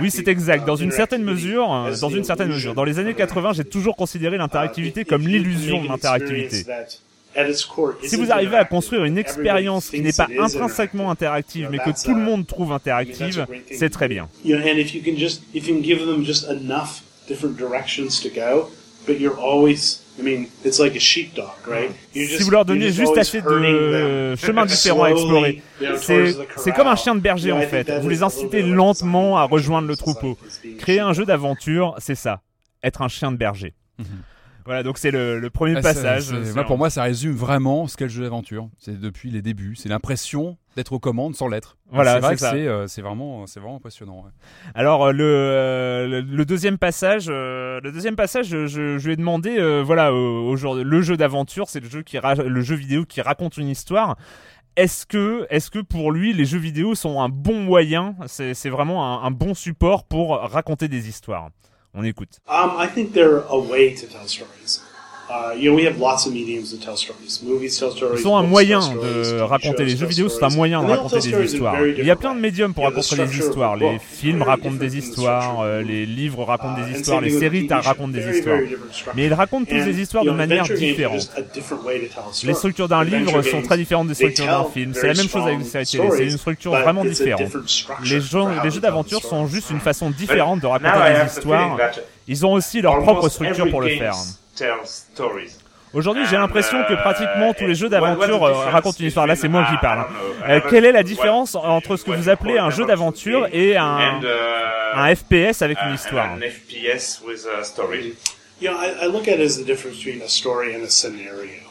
[0.00, 0.66] Oui, c'est exact.
[0.66, 1.68] Dans une certaine mesure,
[2.00, 5.82] dans une certaine mesure, dans les années 80, j'ai toujours considéré l'interactivité uh, comme l'illusion
[5.82, 6.64] de l'interactivité.
[8.02, 12.14] Si vous arrivez à construire une expérience qui n'est pas intrinsèquement interactive, mais que tout
[12.14, 14.28] le monde trouve interactive, c'est très bien.
[22.12, 25.62] Si vous leur donnez juste assez de chemins différents à explorer,
[26.56, 27.90] c'est comme un chien de berger en fait.
[28.00, 30.38] Vous les incitez lentement à rejoindre le troupeau.
[30.78, 32.42] Créer un jeu d'aventure, c'est ça,
[32.82, 33.74] être un chien de berger.
[33.98, 34.06] Mhm.
[34.64, 36.32] Voilà, donc c'est le, premier ah, passage.
[36.66, 38.68] pour moi, ça résume vraiment ce qu'est le jeu d'aventure.
[38.78, 39.76] C'est depuis les débuts.
[39.76, 41.76] C'est l'impression d'être aux commandes sans l'être.
[41.90, 44.24] Voilà, c'est vrai que euh, c'est vraiment, vraiment impressionnant.
[44.74, 49.82] Alors euh, le, le, deuxième passage, euh, le deuxième passage, je, je, lui ai demandé,
[49.82, 53.68] voilà, au, le jeu d'aventure, c'est le jeu qui le jeu vidéo qui raconte une
[53.68, 54.16] histoire.
[54.76, 59.22] Est-ce que, est-ce que pour lui, les jeux vidéo sont un bon moyen, c'est vraiment
[59.22, 61.50] un, un bon support pour raconter des histoires?
[61.94, 62.40] On écoute.
[62.48, 64.80] Um, I think they're a way to tell stories.
[65.30, 67.40] Uh, you know, we have lots of mediums to tell stories.
[67.42, 68.18] Movies tell stories.
[68.20, 70.56] Ils sont un moyen tell stories, de raconter les jeux tell vidéo, c'est un stories.
[70.56, 71.76] moyen de raconter tell des histoires.
[71.80, 73.74] Il y a different plein de médiums pour raconter des histoires.
[73.74, 76.06] a Les book, films very racontent des different than the histoires, euh, of a les
[76.06, 78.56] livres racontent Uh, des and histoires, les séries racontent des histoires.
[78.56, 79.12] very different structure.
[79.16, 81.14] Mais ils racontent tous And, des histoires de manière adventure games are différente.
[81.20, 82.46] just a different way to tell a story.
[82.48, 84.92] Les structures d'un livre sont très différentes des structures d'un film.
[84.94, 86.10] C'est la même chose avec les strong séries télé.
[86.10, 87.40] C'est une stories, structure vraiment différente.
[88.04, 88.20] Les,
[88.64, 91.78] les jeux d'aventure sont juste une façon différente de raconter des histoires.
[92.28, 94.14] Ils ont aussi leur propre structure pour le faire.
[94.84, 95.56] Stories.
[95.92, 99.06] Aujourd'hui, j'ai l'impression que uh, pratiquement tous les jeux what's the d'aventure euh, racontent une
[99.06, 99.26] histoire.
[99.28, 100.06] Là, c'est moi qui parle.
[100.48, 102.64] Euh, uh, quelle est la what- différence entre ce que what vous you appelez call
[102.64, 103.84] un jeu d'aventure game et un,
[104.18, 108.16] and, uh, un FPS avec une uh, histoire an FPS with a story.
[108.60, 110.90] You know, I, I look at it as the difference between a story and a
[110.90, 111.62] scenario.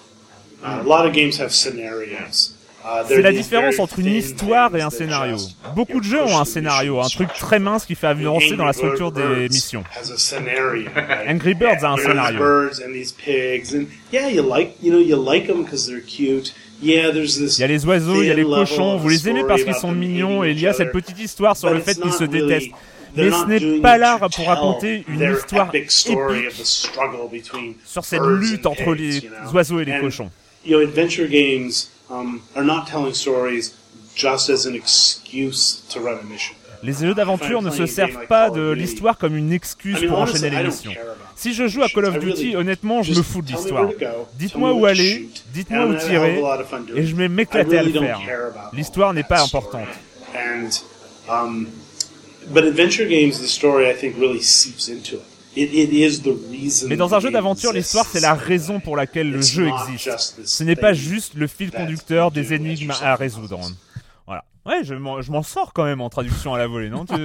[0.64, 2.56] Uh, a lot of games have scenarios.
[3.08, 5.38] C'est la différence entre une histoire et un scénario.
[5.76, 8.74] Beaucoup de jeux ont un scénario, un truc très mince qui fait avancer dans la
[8.74, 9.84] structure des missions.
[11.28, 12.40] Angry Birds a un scénario.
[16.82, 19.76] Il y a les oiseaux, il y a les cochons, vous les aimez parce qu'ils
[19.76, 22.72] sont mignons et il y a cette petite histoire sur le fait qu'ils se détestent.
[23.16, 25.92] Mais ce n'est pas là pour raconter une histoire épique
[27.86, 29.22] sur cette lutte entre les
[29.54, 30.30] oiseaux et les cochons.
[30.66, 31.28] You know, adventure
[32.10, 33.76] are not telling stories
[34.16, 36.56] just as an excuse to run a mission.
[36.84, 40.64] Les jeux d'aventure ne se servent pas de l'histoire comme une excuse pour enchaîner les
[40.64, 40.92] missions.
[41.36, 43.90] Si je joue à Call of Duty, honnêtement, je me fous de l'histoire.
[44.38, 46.42] Dites-moi où aller, dites-moi où tirer,
[46.96, 48.20] et je vais m'éclater à le faire.
[48.74, 49.88] L'histoire n'est pas importante.
[51.30, 51.68] Um,
[52.50, 55.33] but adventure games, the story I think really seeps into it.
[55.56, 56.88] It, it is the reason.
[56.90, 60.40] Mais dans un jeu d'aventure, l'histoire, c'est la raison pour laquelle le jeu existe.
[60.46, 63.60] Ce n'est pas juste le fil conducteur des énigmes à résoudre.
[64.66, 67.04] Ouais, je m'en je m'en sors quand même en traduction à la volée, non?
[67.06, 67.16] Tu,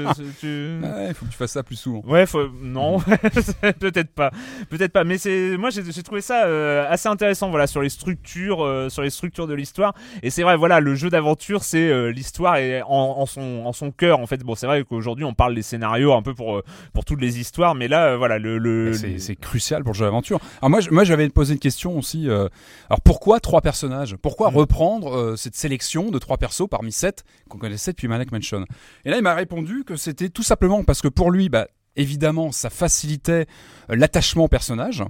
[0.41, 2.03] tu- Ouais, faut que tu fasses ça plus souvent.
[2.05, 2.49] Ouais, faut...
[2.61, 2.99] non,
[3.78, 4.32] peut-être pas,
[4.70, 5.05] peut-être pas.
[5.05, 8.89] Mais c'est, moi j'ai j'ai trouvé ça euh, assez intéressant, voilà, sur les structures, euh,
[8.89, 9.95] sur les structures de l'histoire.
[10.22, 13.72] Et c'est vrai, voilà, le jeu d'aventure, c'est euh, l'histoire et en, en son, en
[13.72, 14.39] son cœur, en fait.
[14.43, 17.39] Bon, c'est vrai qu'aujourd'hui on parle des scénarios un peu pour euh, pour toutes les
[17.39, 20.41] histoires, mais là, euh, voilà, le, le, C'est c'est crucial pour le jeu d'aventure.
[20.61, 22.28] Alors moi, je- moi j'avais posé une question aussi.
[22.28, 22.49] euh,
[22.91, 24.16] alors pourquoi trois personnages?
[24.16, 24.57] Pourquoi Mm.
[24.57, 27.24] reprendre euh, cette sélection de trois persos parmi sept?
[27.49, 28.64] Qu'on connaissait depuis Maniac Mansion
[29.05, 32.53] Et là, il m'a répondu que c'était tout simplement parce que pour lui, bah, évidemment,
[32.53, 33.47] ça facilitait
[33.91, 35.05] euh, l'attachement au personnage.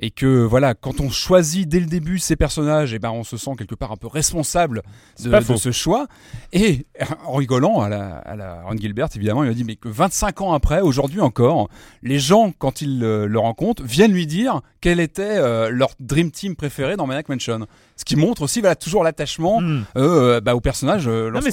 [0.00, 3.36] Et que voilà, quand on choisit dès le début ces personnages, et ben on se
[3.36, 4.82] sent quelque part un peu responsable
[5.22, 6.08] de, ce choix.
[6.52, 6.86] Et
[7.26, 10.40] en rigolant à la, à la Ron Gilbert, évidemment, il m'a dit mais que 25
[10.40, 11.68] ans après, aujourd'hui encore,
[12.02, 16.32] les gens quand ils euh, le rencontrent viennent lui dire quel était euh, leur dream
[16.32, 17.66] team préféré dans Maniac Mansion.
[17.96, 19.84] Ce qui montre aussi voilà toujours l'attachement Hmm.
[19.96, 21.04] euh, bah, au personnage.
[21.06, 21.50] Euh, Non mais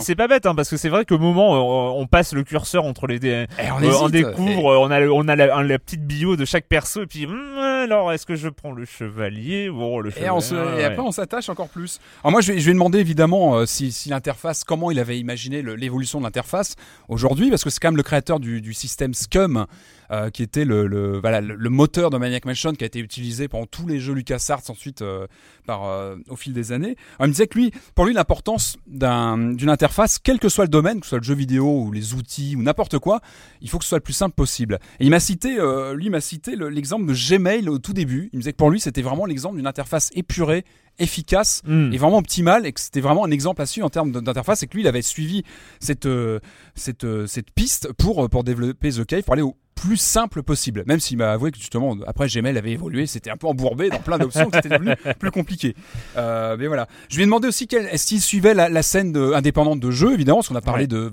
[0.00, 1.56] c'est pas bête hein, parce que c'est vrai qu'au moment
[1.96, 3.70] où on passe le curseur entre les dé- Et
[4.04, 7.26] on découvre on a on a la, la petite bio de chaque perso et puis
[7.26, 7.34] hum,
[7.82, 9.68] alors est-ce que je prends le chevalier?
[9.70, 10.84] Bon le Et, chevalier on se- ouais, et ouais.
[10.84, 12.00] après, on s'attache encore plus.
[12.22, 15.18] Alors moi, je vais, je vais demander évidemment euh, si, si l'interface, comment il avait
[15.18, 16.76] imaginé le- l'évolution de l'interface
[17.08, 19.66] aujourd'hui, parce que c'est quand même le créateur du, du système Scum,
[20.10, 22.98] euh, qui était le, le- voilà, le, le moteur de Maniac Mansion, qui a été
[22.98, 25.26] utilisé pendant tous les jeux LucasArts ensuite euh,
[25.66, 26.96] par, euh, au fil des années.
[27.18, 30.64] Alors, il me disait que lui, pour lui, l'importance d'un- d'une interface, quel que soit
[30.64, 33.20] le domaine, que ce soit le jeu vidéo ou les outils ou n'importe quoi,
[33.60, 34.78] il faut que ce soit le plus simple possible.
[35.00, 35.56] Et il m'a cité,
[35.94, 38.30] lui, m'a cité le- l'exemple de Gmail au tout début.
[38.32, 40.64] Il me disait que pour lui, c'était vraiment l'exemple d'une interface épurée,
[40.98, 41.92] efficace Hmm.
[41.92, 44.66] et vraiment optimale, et que c'était vraiment un exemple à suivre en termes d'interface, et
[44.66, 45.42] que lui, il avait suivi
[45.80, 46.40] cette euh,
[46.74, 50.42] cette euh, cette piste pour euh, pour développer The Cave, pour aller au plus simple
[50.42, 50.84] possible.
[50.86, 53.98] Même s'il m'a avoué que justement après Gmail avait évolué, c'était un peu embourbé dans
[53.98, 55.74] plein d'options, c'était devenu plus compliqué.
[56.16, 56.86] Euh, mais voilà.
[57.08, 60.12] Je lui ai demandé aussi est-ce qu'il suivait la, la scène de- indépendante de jeu,
[60.12, 60.86] évidemment, parce qu'on a parlé Ouais.
[60.86, 61.10] de,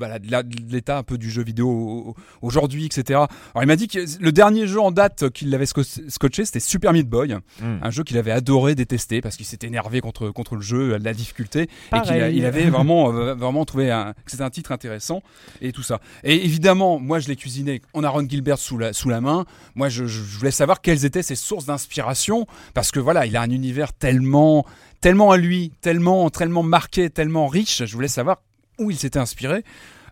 [0.71, 3.03] l'état un peu du jeu vidéo au- au- aujourd'hui, etc.
[3.19, 6.59] Alors il m'a dit que le dernier jeu en date qu'il avait sco- scotché, c'était
[6.59, 7.77] Super Meat Boy, Hmm.
[7.81, 11.13] un jeu qu'il avait adoré, détesté, parce qu'il s'était énervé contre contre le jeu, la
[11.13, 15.21] difficulté, et qu'il avait vraiment euh, vraiment trouvé un, que c'était un titre intéressant
[15.61, 15.99] et tout ça.
[16.23, 17.81] Et évidemment, moi je l'ai cuisiné.
[17.93, 19.45] On a Ron Gilbert sous la main.
[19.75, 23.49] Moi, je, voulais savoir quelles étaient ses sources d'inspiration, parce que voilà, il a un
[23.49, 24.65] univers tellement
[25.01, 27.85] tellement à lui, tellement tellement marqué, tellement riche.
[27.85, 28.41] Je voulais savoir
[28.79, 29.63] où il s'était inspiré.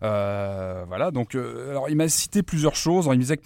[0.03, 3.05] Euh, voilà, donc euh, alors il m'a cité plusieurs choses.
[3.11, 3.39] Il me disait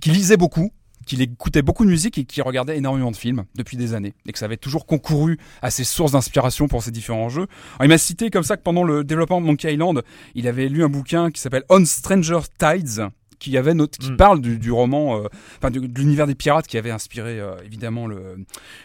[0.00, 0.70] qu'il lisait beaucoup,
[1.06, 4.32] qu'il écoutait beaucoup de musique et qu'il regardait énormément de films depuis des années et
[4.32, 7.46] que ça avait toujours concouru à ses sources d'inspiration pour ses différents jeux.
[7.80, 10.02] Il m'a cité comme ça que pendant le développement de Monkey Island,
[10.34, 13.08] il avait lu un bouquin qui s'appelle On Stranger Tides
[13.50, 14.16] qui avait note, qui Mm.
[14.16, 15.28] parle du, du roman, euh,
[15.58, 18.36] enfin de l'univers des pirates qui avait inspiré euh, évidemment le,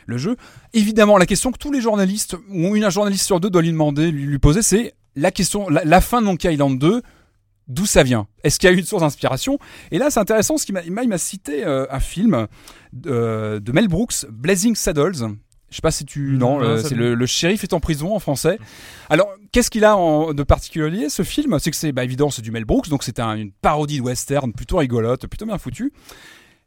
[0.06, 0.36] le jeu.
[0.74, 4.12] Évidemment, la question que tous les journalistes ou une journaliste sur deux doit lui demander,
[4.12, 7.02] lui, lui poser, c'est la question, la, la fin de Monkey Island 2.
[7.68, 8.28] d'où ça vient?
[8.44, 9.60] Est-ce qu'il y a eu une source d'inspiration?
[9.92, 12.48] Et là, c'est intéressant, ce qu'il m'a, il m'a- il m'a cité euh, un film
[13.06, 15.36] euh, de Mel Brooks, Blazing Saddles.
[15.70, 18.16] Je sais pas si tu non, Non, euh, c'est le, le shérif est en prison
[18.16, 18.58] en français.
[19.10, 21.58] Alors qu'est-ce qu'il a en- de particulier ce film?
[21.60, 24.04] C'est que c'est bah, évidemment c'est du Mel Brooks, donc c'est un- une parodie de
[24.04, 25.92] western plutôt rigolote, plutôt bien foutue.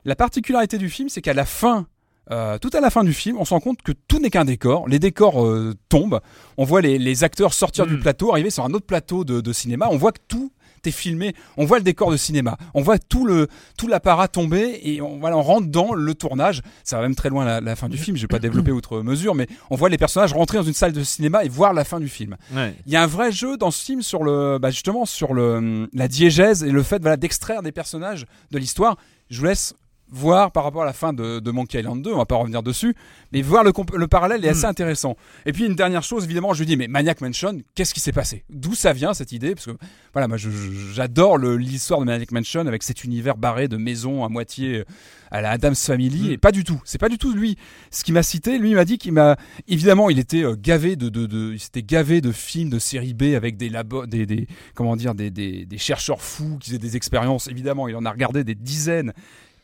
[0.04, 1.86] La particularité du film, c'est qu'à la fin,
[2.30, 4.44] euh, tout à la fin du film, on se rend compte que tout n'est qu'un
[4.44, 4.86] décor.
[4.88, 6.20] Les décors euh, tombent.
[6.58, 8.00] On voit les, les acteurs sortir du Mm.
[8.00, 9.88] plateau, arriver sur un autre plateau de, de cinéma.
[9.90, 10.52] On voit que tout
[10.86, 11.34] est filmé.
[11.56, 12.56] On voit le décor de cinéma.
[12.74, 16.62] On voit tout le tout l'apparat tomber et on, voilà, on rentre dans le tournage.
[16.84, 18.16] Ça va même très loin la, la fin du film.
[18.16, 20.92] Je vais pas développer outre mesure, mais on voit les personnages rentrer dans une salle
[20.92, 22.36] de cinéma et voir la fin du film.
[22.54, 22.74] Ouais.
[22.86, 25.88] Il y a un vrai jeu dans ce film sur le, bah justement sur le
[25.92, 28.96] la diégèse et le fait voilà d'extraire des personnages de l'histoire.
[29.30, 29.74] Je vous laisse
[30.10, 32.62] voir par rapport à la fin de, de Monkey Island 2, on va pas revenir
[32.62, 32.94] dessus,
[33.32, 33.72] mais voir le,
[34.06, 35.16] parallèle est assez intéressant.
[35.46, 38.12] Et puis une dernière chose, évidemment, je lui dis, mais Maniac Mansion, qu'est-ce qui s'est
[38.12, 38.44] passé?
[38.50, 39.54] D'où ça vient cette idée?
[39.54, 39.76] Parce que
[40.12, 44.84] voilà, moi j'adore l'histoire de Maniac Mansion avec cet univers barré de maisons à moitié
[45.32, 46.80] à la Adams Family, et pas du tout.
[46.84, 47.56] C'est pas du tout lui.
[47.92, 49.36] Ce qui m'a cité, lui m'a dit qu'il m'a,
[49.68, 53.14] évidemment, il était euh, gavé de, de, de- il s'était gavé de films de série
[53.14, 56.78] B avec des labos, des, des comment dire, des, des, des chercheurs fous qui faisaient
[56.80, 57.46] des expériences.
[57.46, 59.12] Évidemment, il en a regardé des dizaines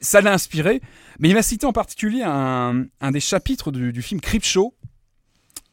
[0.00, 0.80] ça l'a inspiré.
[1.18, 4.74] Mais il m'a cité en particulier un, un des chapitres du, du film Creepshow.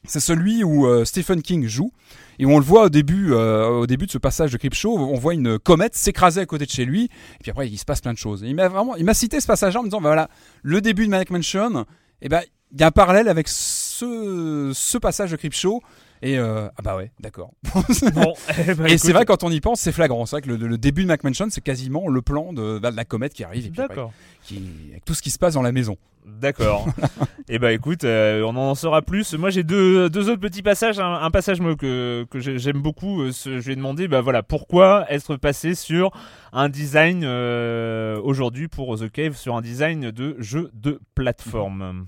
[0.06, 1.92] C'est celui où euh, Stephen King joue.
[2.40, 5.18] Et on le voit au début, euh, au début de ce passage de Creepshow, on
[5.18, 7.06] voit une comète s'écraser à côté de chez lui.
[7.06, 7.10] Et
[7.42, 8.44] puis après, il se passe plein de choses.
[8.44, 10.30] Et il m'a vraiment, il m'a cité ce passage-là en me disant, bah voilà,
[10.62, 11.86] le début de Maniac Mansion,
[12.22, 12.42] et ben,
[12.74, 15.82] il y a un parallèle avec ce, ce passage de Creepshow.
[16.26, 17.52] Et euh, ah bah ouais, d'accord.
[18.14, 18.34] Bon,
[18.68, 20.26] eh ben, Et c'est vrai quand on y pense, c'est flagrant.
[20.26, 22.88] C'est vrai que le, le début de Maniac Mansion, c'est quasiment le plan de, de
[22.96, 23.68] la comète qui arrive.
[23.72, 24.14] Après, D'accord.
[24.42, 24.62] qui,
[24.92, 25.98] avec tout ce qui se passe dans la maison.
[26.26, 26.88] D'accord.
[27.50, 29.34] Et bah écoute, euh, on en saura plus.
[29.34, 30.98] Moi j'ai deux, deux autres petits passages.
[30.98, 33.24] Un, un passage moi, que, que j'ai- j'aime beaucoup.
[33.24, 36.12] euh, ce- je lui ai demandé bah voilà pourquoi être passé sur
[36.54, 41.82] un design euh, aujourd'hui pour The Cave sur un design de jeu de plateforme?
[41.82, 42.08] Um,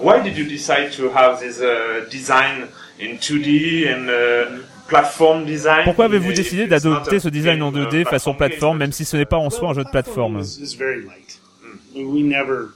[0.00, 5.84] why did you decide to have this uh, design in 2D and uh, platform design?
[5.84, 9.16] Pourquoi avez-vous décidé d'adopter ce design en game, 2D uh, façon plateforme, même si ce
[9.16, 10.40] n'est pas en soi un jeu de plateforme?
[10.40, 11.40] Is, is very light.
[11.94, 12.70] We never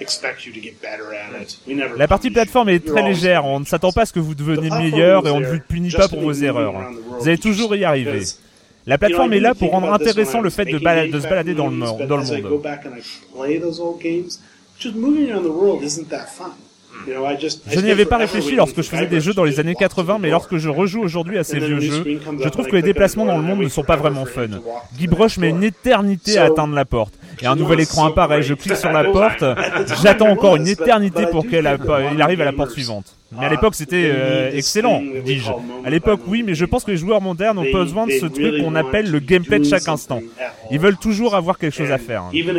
[0.00, 1.58] expect you to get better at it.
[1.66, 3.44] We never La partie plateforme est très légère.
[3.44, 5.90] On ne s'attend pas à ce que vous deveniez meilleur et on ne vous punit
[5.90, 6.74] pas pour vos erreurs.
[7.18, 8.22] Vous allez toujours y arriver.
[8.86, 11.78] La plateforme est là pour rendre intéressant le fait de, se balader dans le, 90s,
[11.78, 12.62] mo- but dans le monde.
[17.06, 19.90] Je n'y avais pas réfléchi lorsque je faisais des jeux dans les années just walk
[19.90, 22.04] through 80, the mais lorsque je rejoue aujourd'hui à ces vieux jeux,
[22.42, 24.48] je trouve que les déplacements dans le monde ne sont pas vraiment fun.
[24.96, 27.14] Guy Broche met une éternité à atteindre la porte.
[27.40, 29.44] Et un nouvel écran apparaît, je clique sur la porte,
[30.02, 32.52] j'attends encore une éternité pour do qu'elle think that a il lot arrive à la
[32.52, 33.14] porte suivante.
[33.30, 35.50] Mais à uh, l'époque c'était euh, excellent, dis-je.
[35.84, 38.62] À l'époque oui, mais je pense que les joueurs modernes ont besoin de ce truc
[38.62, 40.20] qu'on appelle le gameplay de chaque instant.
[40.70, 42.24] Ils veulent toujours avoir quelque chose à faire.
[42.32, 42.56] Even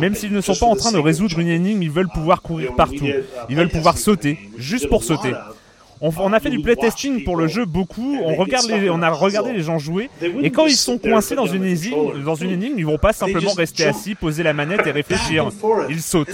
[0.00, 2.74] Même s'ils ne sont pas en train de résoudre une énigme, ils veulent pouvoir courir
[2.74, 3.06] partout.
[3.48, 5.32] Ils veulent pouvoir sauter, juste pour sauter.
[6.00, 9.52] On, a fait du playtesting pour le jeu beaucoup, on, regarde les, on a regardé
[9.52, 10.10] les gens jouer,
[10.42, 13.52] et quand ils sont coincés dans une, énigme, dans une énigme, ils vont pas simplement
[13.52, 15.48] rester assis, poser la manette et réfléchir.
[15.88, 16.28] Ils sautent.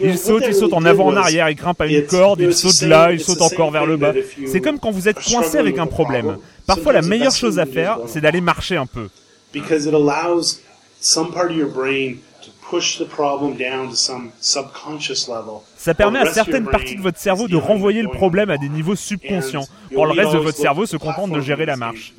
[0.00, 2.82] Ils sautent, ils sautent en avant, en arrière, ils grimpent à une corde, ils sautent
[2.82, 4.12] là, ils sautent encore vers le bas.
[4.46, 6.36] C'est comme quand vous êtes coincé avec un problème.
[6.66, 9.08] Parfois, la meilleure chose à faire, c'est d'aller marcher un peu.
[9.52, 10.60] Because it allows
[11.00, 15.62] some part of your brain to push the problem down to some subconscious level.
[15.76, 18.96] Ça permet à certaines parties de votre cerveau de renvoyer le problème à des niveaux
[18.96, 19.66] subconscients.
[19.92, 22.12] Pour le reste de votre cerveau se contente de gérer la marche.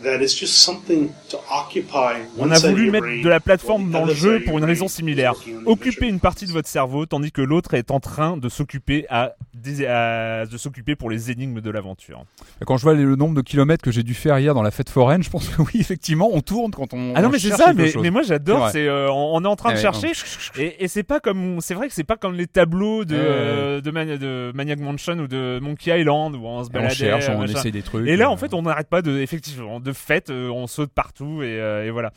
[0.00, 0.18] To be very similar.
[0.18, 3.92] That it's just something to occupy On one a voulu mettre de la plateforme the
[3.92, 5.34] dans le jeu of pour your une raison similaire.
[5.66, 9.34] Occuper une partie de votre cerveau, tandis que l'autre est en train de s'occuper à,
[9.54, 12.24] de s'occuper pour les énigmes de l'aventure.
[12.66, 14.90] Quand je vois le nombre de kilomètres que j'ai dû faire hier dans la fête
[14.90, 17.12] foraine, je pense que oui, effectivement, on tourne quand on.
[17.14, 18.70] Ah non on mais c'est ça, mais, moi j'adore.
[18.70, 20.12] C'est euh, on, on est en train de Eh ouais, chercher
[20.58, 23.80] et, et c'est pas comme c'est vrai que c'est pas comme les tableaux de euh,
[23.80, 26.92] de, Mani- de Maniac Mansion ou de Monkey Island où on se Et baladait.
[26.92, 28.06] on cherche, on essaye des trucs.
[28.06, 30.92] Et là, euh, en fait, on n'arrête pas de, effectivement, de fait, euh, on saute
[30.92, 32.12] partout et, euh, et voilà.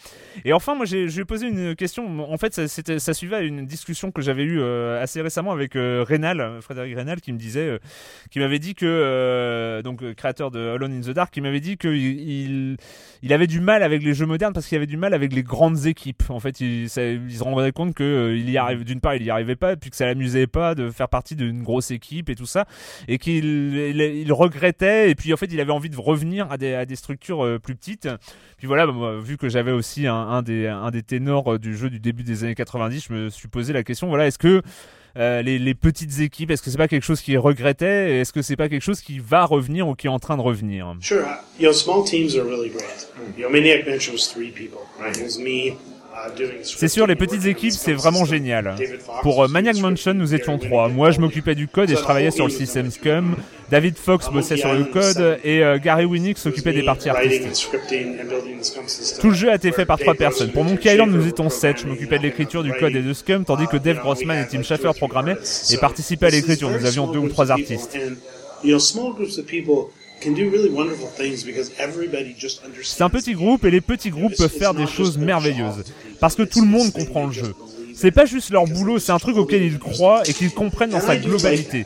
[0.46, 2.32] Et enfin, moi, j'ai, posé une question.
[2.32, 6.60] En fait, ça, suivait à une discussion que j'avais eue euh, assez récemment avec Rénal,
[6.62, 7.80] Frédéric Rénal, qui me disait,
[8.32, 11.88] qui m'avait dit que, donc, créateur de Alone in the Dark, qui m'avait dit que
[11.88, 12.78] il,
[13.22, 15.44] il, avait du mal avec les jeux modernes parce qu'il avait du mal avec les
[15.44, 16.24] grandes équipes.
[16.30, 19.56] En fait, il, se rendait compte que il y arrive, d'une part, il y arrivait
[19.56, 22.66] pas, puis que ça l'amusait pas de faire partie d'une grosse équipe et tout ça
[23.08, 26.74] et qu'il il, regrettait et puis en fait il avait envie de revenir à des,
[26.74, 28.08] à des structures plus petites
[28.58, 32.24] puis voilà bah, vu que j'avais aussi un, des, ténors euh, du jeu du début
[32.24, 34.62] des années 90 je me suis posé la question voilà est-ce que
[35.16, 38.56] euh, les, petites équipes Est-ce que c'est pas quelque chose qui regrettait Est-ce que c'est
[38.56, 40.96] pas quelque chose qui va revenir ou qui est en train de revenir?
[41.02, 41.22] Sure.
[41.22, 43.08] uh, You small teams are really great.
[43.38, 45.16] You Maniac was three people, right?
[45.16, 45.78] It was me.
[46.64, 48.76] C'est sûr, les petites équipes, c'est vraiment génial.
[49.22, 50.88] Pour euh, Maniac Mansion, nous étions trois.
[50.88, 53.36] Moi, je m'occupais du code et je travaillais sur le système Scum.
[53.72, 57.70] David Fox bossait sur le code et euh, Gary Winnick s'occupait des parties artistiques.
[59.20, 60.52] Tout le jeu a été fait par trois personnes.
[60.52, 61.80] Pour Monkey Island, nous étions sept.
[61.82, 64.64] Je m'occupais de l'écriture du code et de Scum, tandis que Dave Grossman et Tim
[64.64, 65.38] Schafer programmaient
[65.72, 66.70] et participaient à l'écriture.
[66.70, 67.98] Nous avions deux ou trois artistes.
[72.84, 75.84] C'est un petit groupe et les petits groupes peuvent faire des choses merveilleuses
[76.20, 77.54] parce que tout le monde comprend le jeu.
[77.96, 81.00] C'est pas juste leur boulot, c'est un truc auquel ils croient et qu'ils comprennent dans
[81.00, 81.86] sa globalité.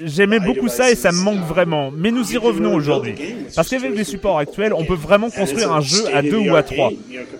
[0.00, 3.14] J'aimais beaucoup ça et ça me manque vraiment, mais nous y revenons aujourd'hui.
[3.54, 6.62] Parce qu'avec les supports actuels, on peut vraiment construire un jeu à deux ou à
[6.62, 6.90] trois.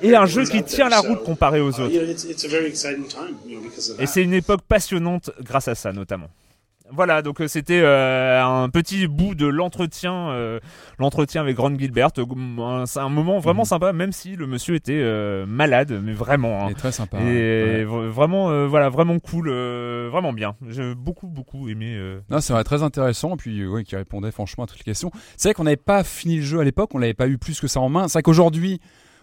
[0.03, 1.95] Et un jeu qui tient la route comparé aux autres.
[3.99, 6.29] Et c'est une époque passionnante grâce à ça notamment.
[6.91, 10.61] Voilà, donc euh, c'était euh, un petit bout de l'entretien, euh,
[10.99, 12.11] l'entretien avec Ron Gilbert.
[12.19, 16.67] Euh, C'est un moment vraiment sympa, même si le monsieur était euh, malade, mais vraiment.
[16.67, 16.69] hein.
[16.71, 17.19] Est très sympa.
[17.21, 17.85] Et ouais.
[17.85, 20.55] vraiment, euh, voilà, vraiment cool, euh, vraiment bien.
[20.69, 21.95] J'ai beaucoup, beaucoup aimé.
[21.97, 23.35] euh, Non, c'est vrai, très intéressant.
[23.35, 25.11] Et puis, ouais, qui répondait franchement à toutes les questions.
[25.37, 27.61] C'est vrai qu'on n'avait pas fini le jeu à l'époque, on n'avait pas eu plus
[27.61, 28.09] que ça en main.
[28.09, 28.81] C'est vrai qu'aujourd'hui,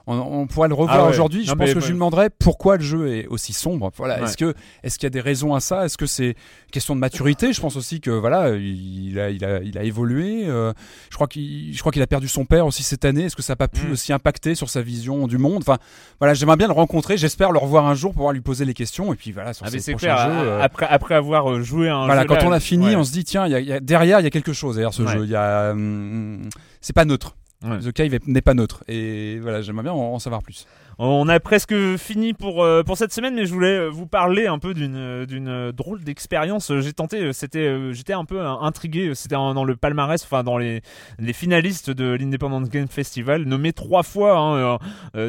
[0.08, 1.10] on, on pourrait le revoir Ah ouais.
[1.10, 1.46] aujourd'hui.
[1.46, 3.92] Je pense que je lui demanderais pourquoi le jeu est aussi sombre.
[3.98, 4.18] Voilà.
[4.20, 4.24] Ouais.
[4.26, 5.86] Est-ce que, est-ce qu'il y a des raisons à ça?
[5.86, 6.36] Est-ce que c'est
[6.72, 7.54] question de maturité?
[7.54, 10.46] Je pense aussi que voilà, il a, il a, il a évolué.
[10.48, 10.74] euh,
[11.10, 13.24] je crois qu'il, je crois qu'il a perdu son père aussi cette année.
[13.26, 13.92] Est-ce que ça n'a pas pu Mm.
[13.92, 15.60] aussi impacter sur sa vision du monde?
[15.62, 15.78] Enfin,
[16.20, 17.18] voilà, j'aimerais bien le rencontrer.
[17.18, 19.14] J'espère le revoir un jour pour pouvoir lui poser les questions.
[19.14, 20.30] Et puis voilà, sur Ah, mais ses c'est prochains clair.
[20.32, 22.60] jeux, a- euh, Après, après avoir euh, joué un voilà, jeu quand là, on a
[22.60, 24.30] fini, on se dit tiens, il y a- il y a- derrière il y a
[24.32, 24.76] quelque chose.
[24.76, 26.50] Derrière ce jeu, il y a, hum,
[26.82, 27.36] c'est pas neutre.
[27.62, 28.84] The Cave est- n'est pas neutre.
[28.88, 30.66] Et voilà, j'aimerais bien en, en savoir plus.
[31.02, 34.48] On a presque fini pour euh, pour cette semaine, mais je voulais euh, vous parler
[34.48, 36.74] un peu d'une euh, drôle d'expérience.
[36.80, 39.16] J'ai tenté, c'était, j'étais un peu intrigué.
[39.16, 40.82] C'était dans le palmarès, enfin dans les
[41.18, 44.78] les finalistes de l'Independent Game Festival, nommé trois fois hein,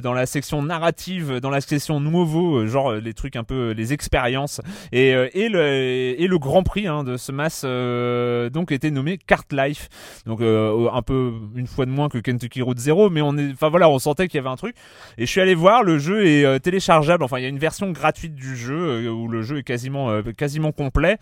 [0.01, 4.61] dans la section narrative, dans la section nouveau, genre les trucs un peu les expériences
[4.91, 9.19] et et le et le Grand Prix hein, de ce mass euh, donc était nommé
[9.19, 9.89] Cart Life.
[10.27, 13.53] Donc euh, un peu une fois de moins que Kentucky Route Zero, mais on est,
[13.53, 14.75] enfin voilà, on sentait qu'il y avait un truc.
[15.19, 17.23] Et je suis allé voir, le jeu est euh, téléchargeable.
[17.23, 18.75] Enfin, il y a une version gratuite du jeu
[19.07, 21.19] euh, où le jeu est quasiment euh, quasiment complet.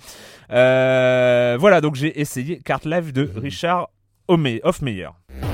[0.48, 3.88] Voilà, donc j'ai essayé Cart Life de Richard
[4.28, 5.47] Home-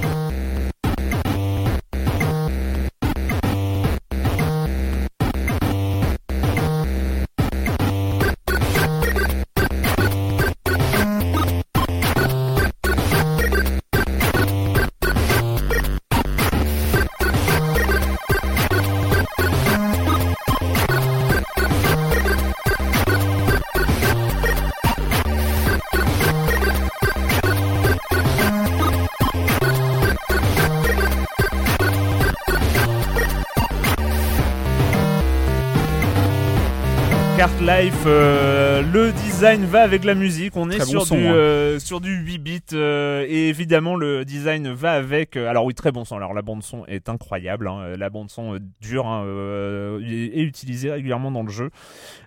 [37.60, 40.56] Life, euh, le design va avec la musique.
[40.56, 41.34] On est Très bon sur, son, du, hein.
[41.34, 45.36] euh, sur du 8 bits euh, et évidemment le design va avec.
[45.36, 46.16] euh, alors oui, très bon son.
[46.16, 47.66] Alors la bande son est incroyable.
[47.66, 47.96] hein.
[47.98, 51.70] La bande son euh, dure hein, euh, et, et utilisée régulièrement dans le jeu.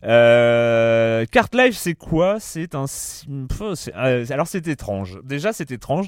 [0.04, 2.38] Euh, Cart Life, c'est quoi?
[2.42, 2.86] C'est un.
[3.96, 5.18] euh, alors c'est étrange.
[5.24, 6.08] Déjà, c'est étrange.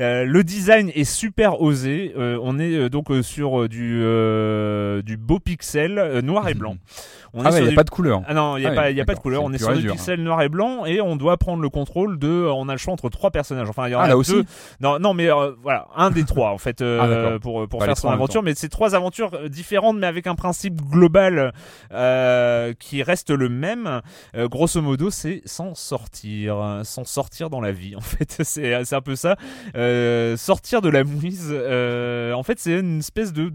[0.00, 2.12] Euh, le design est super osé.
[2.18, 6.48] Euh, on est euh, donc euh, sur euh, du euh, du beau pixel euh, noir
[6.48, 6.76] et blanc.
[7.32, 8.22] On ah est ouais, il n'y a du- pas de couleur.
[8.26, 9.44] ah non, il n'y a, Ah pas, oui, y a pas de couleur.
[9.44, 12.28] On est sur du pixel noir et blanc et on doit prendre le contrôle de.
[12.52, 13.68] On a le choix entre trois personnages.
[13.68, 14.18] Enfin, il y en Ah, a là deux.
[14.20, 14.42] aussi
[14.80, 17.40] Non, non, mais euh, voilà, un des trois en fait euh, Ah, d'accord.
[17.40, 18.42] pour pour Pas les faire son aventure.
[18.42, 21.52] Mais c'est trois aventures euh, différentes, mais avec un principe global
[21.92, 24.00] euh, qui reste le même.
[24.34, 27.94] Euh, grosso modo, c'est s'en sortir, s'en sortir dans la vie.
[28.00, 29.36] En fait, c'est c'est un peu ça.
[29.76, 31.48] Euh, sortir de la mouise.
[31.52, 33.52] euh, en fait, c'est une espèce de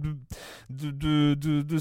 [0.69, 1.77] de, de, de- de-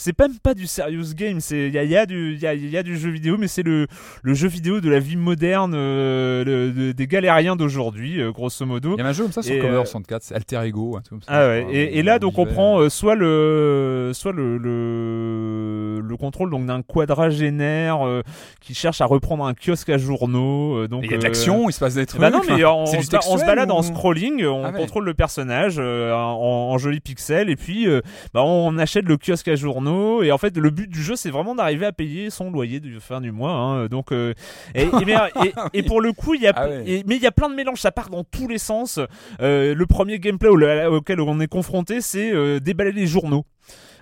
[0.00, 2.76] c'est même pas du serious game, c'est il y a, y a y a, y
[2.76, 3.86] a du jeu vidéo, mais c'est le
[4.22, 8.64] le jeu vidéo de la vie moderne, euh, le- de- des galériens d'aujourd'hui, euh, grosso
[8.66, 8.94] modo.
[8.96, 10.98] Il y a un jeu comme ça sur Et, Commodore euh, 64, c'est Alter Ego,
[11.08, 11.26] comme ça.
[11.28, 11.60] Ah ouais.
[11.62, 16.66] crois, Et, là donc on prend euh, soit le soit le le, le contrôle donc
[16.66, 18.22] d'un quadragénaire euh,
[18.60, 20.76] qui cherche à reprendre un kiosque à journaux.
[20.76, 22.20] euh, donc Il y a de euh, l'action, il se passe des trucs.
[22.20, 24.78] ben non, mais on, on ba- on se textuel balade en scrolling, on Ah ouais.
[24.78, 28.00] contrôle le personnage euh, en, en joli pixel et puis euh,
[28.34, 29.89] bah, on achète le kiosque à journaux
[30.22, 32.98] et en fait le but du jeu c'est vraiment d'arriver à payer son loyer de
[32.98, 33.52] fin du mois.
[33.52, 34.34] hein, donc euh,
[34.74, 35.14] et, et, mais,
[35.44, 37.02] et- et pour le coup il y a Ah ouais.
[37.06, 38.98] mais il y a plein de mélanges, ça part dans tous les sens.
[39.40, 43.44] Euh, le premier gameplay au- auquel on est confronté c'est euh, déballer les journaux.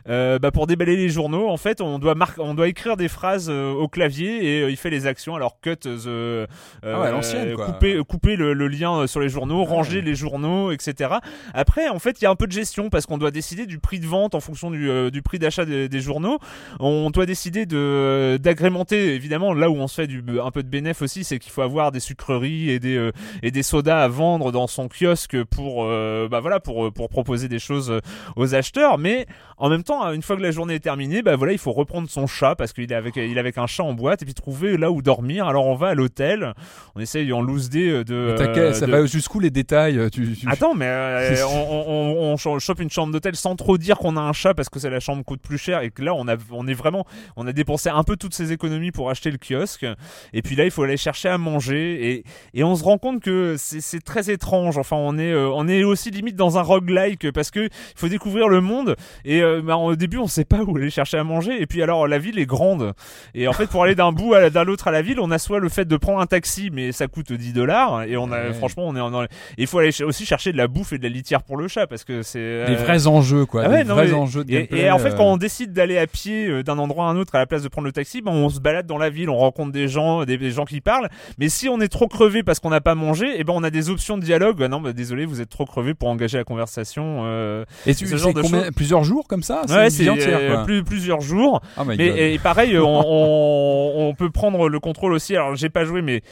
[0.09, 3.09] Euh, bah, pour déballer les journaux, en fait, on doit mar- on doit écrire des
[3.09, 5.35] phrases euh, au clavier et euh, il fait les actions.
[5.35, 6.47] Alors cut, the, euh,
[6.85, 11.15] Ah ouais, l'ancienne, couper, couper le, le lien sur les journaux, ranger les journaux, etc.
[11.55, 13.79] Après, en fait, il y a un peu de gestion parce qu'on doit décider du
[13.79, 16.39] prix de vente en fonction du, du prix d'achat des, des journaux.
[16.81, 20.69] On doit décider de d'agrémenter, évidemment, là où on se fait du, un peu de
[20.69, 24.09] bénéf aussi, c'est qu'il faut avoir des sucreries et des euh, et des sodas à
[24.09, 28.01] vendre dans son kiosque pour euh, bah voilà pour pour proposer des choses
[28.37, 28.99] aux acheteurs.
[28.99, 29.27] Mais
[29.57, 32.09] en même temps, une fois que la journée est terminée, bah voilà, il faut reprendre
[32.09, 34.35] son chat parce qu'il est avec il est avec un chat en boîte et puis
[34.35, 35.47] trouver là où dormir.
[35.47, 36.53] Alors on va à l'hôtel,
[36.95, 38.29] on essaye en loose day de.
[38.31, 41.35] Mais t'inquiète, euh, ça de- va jusqu'où les détails euh, tu, tu- Attends, mais euh,
[41.47, 44.33] on, on, on, on cho- chope une chambre d'hôtel sans trop dire qu'on a un
[44.33, 46.67] chat parce que c'est la chambre coûte plus cher et que là on a on
[46.67, 49.87] est vraiment on a dépensé un peu toutes ses économies pour acheter le kiosque
[50.33, 52.25] et puis là il faut aller chercher à manger et,
[52.55, 54.77] et on se rend compte que c'est c'est très étrange.
[54.79, 58.09] Enfin on est euh, on est aussi limite dans un roguelike parce que il faut
[58.09, 61.25] découvrir le monde et euh, bah, au début on sait pas où aller chercher à
[61.25, 62.93] manger et puis alors la ville est grande
[63.35, 65.39] et en fait pour aller d'un bout à d'un l'autre à la ville on a
[65.39, 68.39] soit le fait de prendre un taxi mais ça coûte 10 dollars et on a
[68.39, 68.53] Ouais.
[68.55, 71.03] franchement on est en, et il faut aller aussi chercher de la bouffe et de
[71.03, 73.83] la litière pour le chat parce que c'est des euh, vrais enjeux quoi, ah ouais,
[73.83, 75.73] des non, vrais mais- enjeux de et, gameplay, et en fait, euh, quand on décide
[75.73, 77.93] d'aller à pied euh, d'un endroit à un autre à la place de prendre le
[77.93, 80.65] taxi, ben on se balade dans la ville, on rencontre des gens, des, des gens
[80.65, 81.09] qui parlent.
[81.39, 83.71] Mais si on est trop crevé parce qu'on n'a pas mangé, et ben on a
[83.71, 84.63] des options de dialogue.
[84.63, 87.23] Ah non, bah, désolé, vous êtes trop crevé pour engager la conversation.
[87.25, 90.11] euh, et tu ce genre de combien- plusieurs jours comme ça ouais, une c'est vie
[90.11, 90.65] entière, euh, quoi.
[90.65, 91.61] plus, plusieurs jours.
[91.79, 92.19] Oh my Mais God.
[92.19, 95.37] et pareil, on, on, on peut prendre le contrôle aussi.
[95.37, 96.23] Alors j'ai pas joué, mais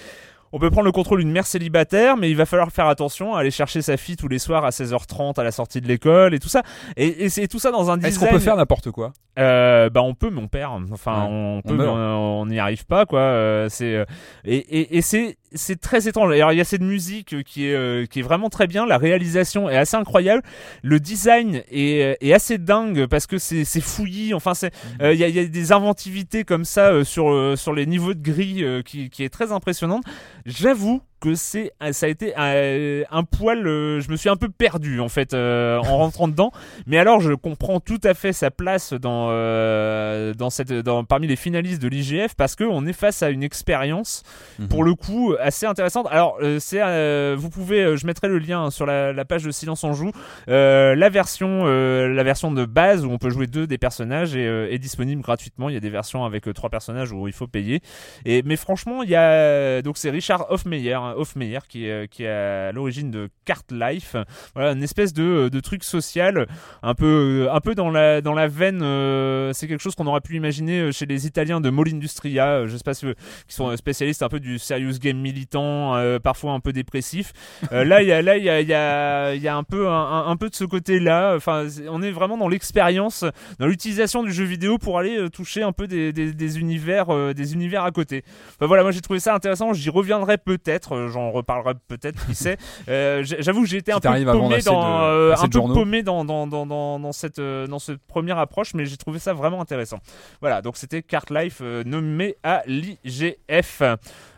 [0.53, 3.41] on peut prendre le contrôle d'une mère célibataire, mais il va falloir faire attention à
[3.41, 6.39] aller chercher sa fille tous les soirs à 16h30 à la sortie de l'école et
[6.39, 6.63] tout ça.
[6.97, 8.13] Et, et c'est tout ça dans un design.
[8.13, 9.13] Est-ce qu'on peut faire n'importe quoi?
[9.39, 11.29] Euh, bah on peut mais on perd enfin Ouais.
[11.31, 11.95] on peut mais meurt.
[11.95, 14.05] on on n'y arrive pas quoi Euh, c'est euh,
[14.47, 16.33] et, et, et c'est c'est très étrange.
[16.33, 18.87] Alors il y a cette musique qui est euh, qui est vraiment très bien.
[18.87, 20.43] La réalisation est assez incroyable.
[20.83, 24.35] Le design est, est assez dingue parce que c'est c'est fouillis.
[24.35, 25.03] Enfin c'est Mhm.
[25.03, 27.87] euh, il y, a, il y a des inventivités comme ça euh, sur sur les
[27.87, 30.05] niveaux de gris qui qui est très impressionnante.
[30.45, 34.49] J'avoue que c'est ça a été un, un poil euh, je me suis un peu
[34.49, 36.53] perdu en fait euh, en rentrant dedans
[36.87, 41.27] mais alors je comprends tout à fait sa place dans euh, dans cette dans parmi
[41.27, 44.23] les finalistes de l'IGF parce que on est face à une expérience
[44.59, 44.69] Mhm.
[44.69, 46.07] pour le coup assez intéressante.
[46.11, 49.43] Alors euh, c'est euh, vous pouvez euh, je mettrai le lien sur la, la page
[49.45, 50.13] de Silence en joue.
[50.49, 54.35] Euh, la version euh, la version de base où on peut jouer deux des personnages
[54.37, 55.69] est, euh, est disponible gratuitement.
[55.69, 57.81] Il y a des versions avec euh, trois personnages où il faut payer.
[58.25, 62.29] Et mais franchement, il y a donc c'est Richard Hofmeyer Hofmeyer qui est qui est
[62.29, 64.17] à l'origine de Cart Life.
[64.55, 66.47] Voilà, une espèce de de truc social
[66.83, 70.21] un peu un peu dans la dans la veine euh, c'est quelque chose qu'on aurait
[70.21, 73.07] pu imaginer euh, chez les Italiens de Molindustria euh, je sais pas si,
[73.47, 77.33] qui sont euh, spécialistes un peu du serious game militant euh, parfois un peu dépressif.
[77.73, 79.89] Euh, là il y a là il y a y a y a un peu
[79.89, 83.25] un, peu de ce côté là enfin on est vraiment dans l'expérience
[83.59, 87.11] dans l'utilisation du jeu vidéo pour aller euh, toucher un peu des, des, des univers
[87.11, 88.25] euh, des univers à côté.
[88.57, 89.73] Enfin voilà moi j'ai trouvé ça intéressant.
[89.73, 92.57] J'y reviendrai peut-être euh, j'en reparlerai peut-être qui sait.
[92.89, 95.61] Euh, j'avoue que j'ai été un peu à vendre paumé dans de- euh, un peu
[95.61, 99.19] paumé dans dans, dans, dans, dans cette euh, dans cette première approche mais j'ai trouvé
[99.19, 99.99] ça vraiment intéressant.
[100.41, 103.83] Voilà donc c'était Cart Life euh, nommé à l'IGF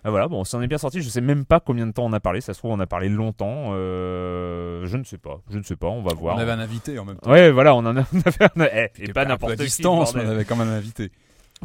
[0.04, 1.02] ah, voilà bon ça en est bien sorti.
[1.02, 2.40] Je sais même pas combien de temps on a parlé.
[2.40, 3.70] Ça se trouve on a parlé longtemps.
[3.72, 5.40] Euh, je ne sais pas.
[5.50, 5.88] Je ne sais pas.
[5.88, 6.36] On va voir.
[6.36, 7.30] on avait un invité en même temps.
[7.30, 10.14] Ouais voilà on en a, on avait un eh, et pas n'importe à qui distance
[10.14, 10.30] mais bordel.
[10.32, 11.10] on avait quand même un invité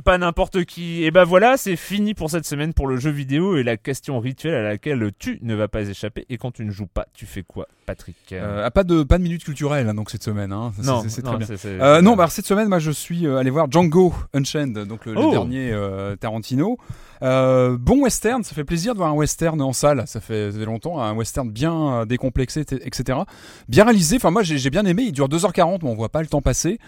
[0.04, 3.58] pas n'importe qui et ben voilà c'est fini pour cette semaine pour le jeu vidéo
[3.58, 6.72] et la question rituelle à laquelle tu ne vas pas échapper et quand tu ne
[6.72, 8.16] joues pas tu fais quoi Patrick?
[8.32, 10.74] Euh, ah, pas de pas de minute culturelle hein, donc cette semaine hein.
[10.84, 13.70] Non c'est- très bien Euh, non, bah, cette semaine, moi, je suis euh, allé voir
[13.70, 15.32] Django Unchained, donc le, le Oh.
[15.32, 16.78] dernier euh, Tarantino.
[17.22, 20.04] Bon western, ça fait plaisir de voir un western en salle.
[20.08, 23.20] Ça fait, ça fait longtemps, un western bien décomplexé, etc.
[23.68, 24.16] Bien réalisé.
[24.18, 25.04] Enfin, moi, j'ai j'ai bien aimé.
[25.04, 26.80] Il dure 2h40, mais on voit pas le temps passer.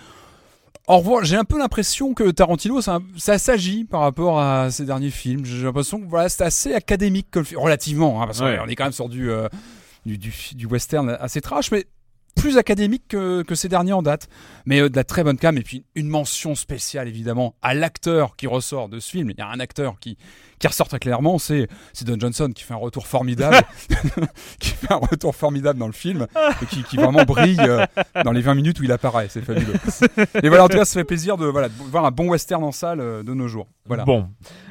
[0.88, 4.86] En revanche, j'ai un peu l'impression que Tarantino, ça, ça s'agit par rapport à ses
[4.86, 5.44] derniers films.
[5.46, 8.56] J'ai l'impression que voilà, c'est assez académique comme film, relativement, hein, parce qu'on Ouais.
[8.56, 9.48] est- on est quand même sur du, euh,
[10.06, 11.86] du, du, du western assez trash, mais
[12.36, 14.28] plus académique que, que ces derniers en date.
[14.66, 18.36] Mais euh, de la très bonne cam, et puis une mention spéciale évidemment à l'acteur
[18.36, 19.32] qui ressort de ce film.
[19.32, 20.18] Il y a un acteur qui,
[20.60, 23.58] qui ressort très clairement, c'est c'est Don Johnson qui fait un retour formidable,
[24.60, 26.28] qui fait un retour formidable dans le film,
[26.62, 27.86] et qui, qui vraiment brille euh,
[28.24, 29.74] dans les 20 minutes où il apparaît, c'est fabuleux.
[30.42, 32.64] Et voilà, en tout cas, ça fait plaisir de, voilà, de voir un bon western
[32.64, 33.68] en salle euh, de nos jours.
[33.86, 34.04] Voilà.
[34.04, 34.28] Bon,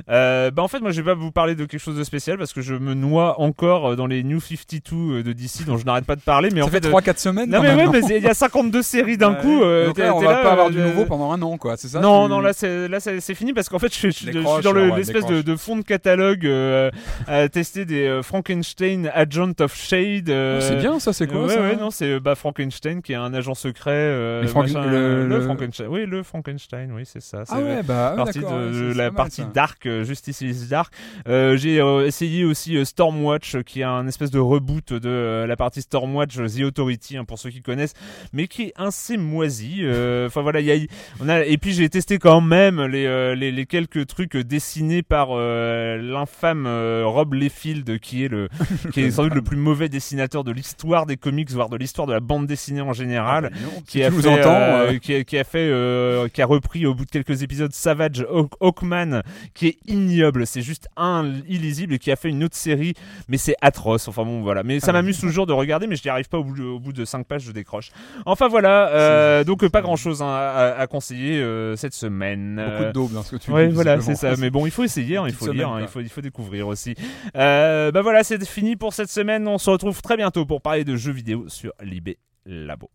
[0.09, 2.53] bah en fait moi je vais pas vous parler de quelque chose de spécial parce
[2.53, 6.05] que je me noie encore dans les New 52 euh, de DC dont je n'arrête
[6.05, 8.16] pas de parler, mais ça en fait fait euh, 3-4 semaines Non mais ouais, mais
[8.16, 9.62] il y a 52 séries d'un coup.
[9.62, 11.76] euh, Donc t'es- là, on va pas avoir euh, du nouveau pendant un an, quoi.
[11.76, 14.30] C'est ça non, tu- non, là c'est fini parce qu'en fait je, je- je- je
[14.32, 16.90] Décroche, suis dans le- l'espèce de, fond de catalogue euh,
[17.26, 20.28] à tester des euh, Frankenstein Agent of Shade.
[20.30, 23.32] euh, C'est bien, ça, c'est quoi ça ouais, non, c'est bah, Frankenstein qui est un
[23.34, 24.42] agent secret.
[24.55, 25.86] machin, le- Frankenstein.
[25.88, 27.38] Oui, le Frankenstein, oui, c'est ça.
[27.42, 29.42] Ah c'est ouais, bah, partie de la partie.
[29.55, 30.92] Dark, Justice is Dark.
[31.26, 31.76] J'ai
[32.07, 37.16] essayé aussi Stormwatch, qui est un espèce de reboot de la partie Stormwatch The Authority,
[37.16, 37.95] hein, pour ceux qui connaissent,
[38.32, 39.78] mais qui est assez moisi.
[39.82, 40.76] euh, Enfin voilà, il y a,
[41.20, 45.03] on a, et puis j'ai testé quand même les, euh, les, les quelques trucs dessinés
[45.03, 46.66] par euh, l'infâme
[47.05, 48.49] Rob Liefeld, qui est le,
[48.92, 52.07] qui est sans doute le plus mauvais dessinateur de l'histoire des comics, voire de l'histoire
[52.07, 55.45] de la bande dessinée en général Ah, qui a fait, entends, qui, a, qui a
[55.45, 59.22] fait, qui a repris au bout de quelques épisodes Savage Hawk- Hawkman,
[59.55, 62.95] qui est ignoble, c'est juste un illisible et qui a fait une autre série,
[63.28, 64.09] mais c'est atroce.
[64.09, 64.62] Enfin bon, voilà.
[64.62, 64.92] Mais ça Ah.
[64.92, 67.05] m'amuse toujours de regarder, mais je n'y arrive pas au bout de, au bout de
[67.05, 67.91] 5 pages, je décroche.
[68.26, 70.28] Enfin voilà, euh, donc pas grand chose hein,
[70.76, 72.57] à, conseiller euh, cette semaine.
[72.57, 74.35] Beaucoup de daubes, hein, ce que tu ouais, dis, voilà, c'est ça.
[74.39, 76.95] Mais bon, il faut essayer, hein, il faut lire, hein, il, faut, découvrir aussi.
[77.37, 79.47] Euh, bah voilà, c'est fini pour cette semaine.
[79.49, 82.91] On se retrouve très bientôt pour parler de jeux vidéo sur Libé Labo.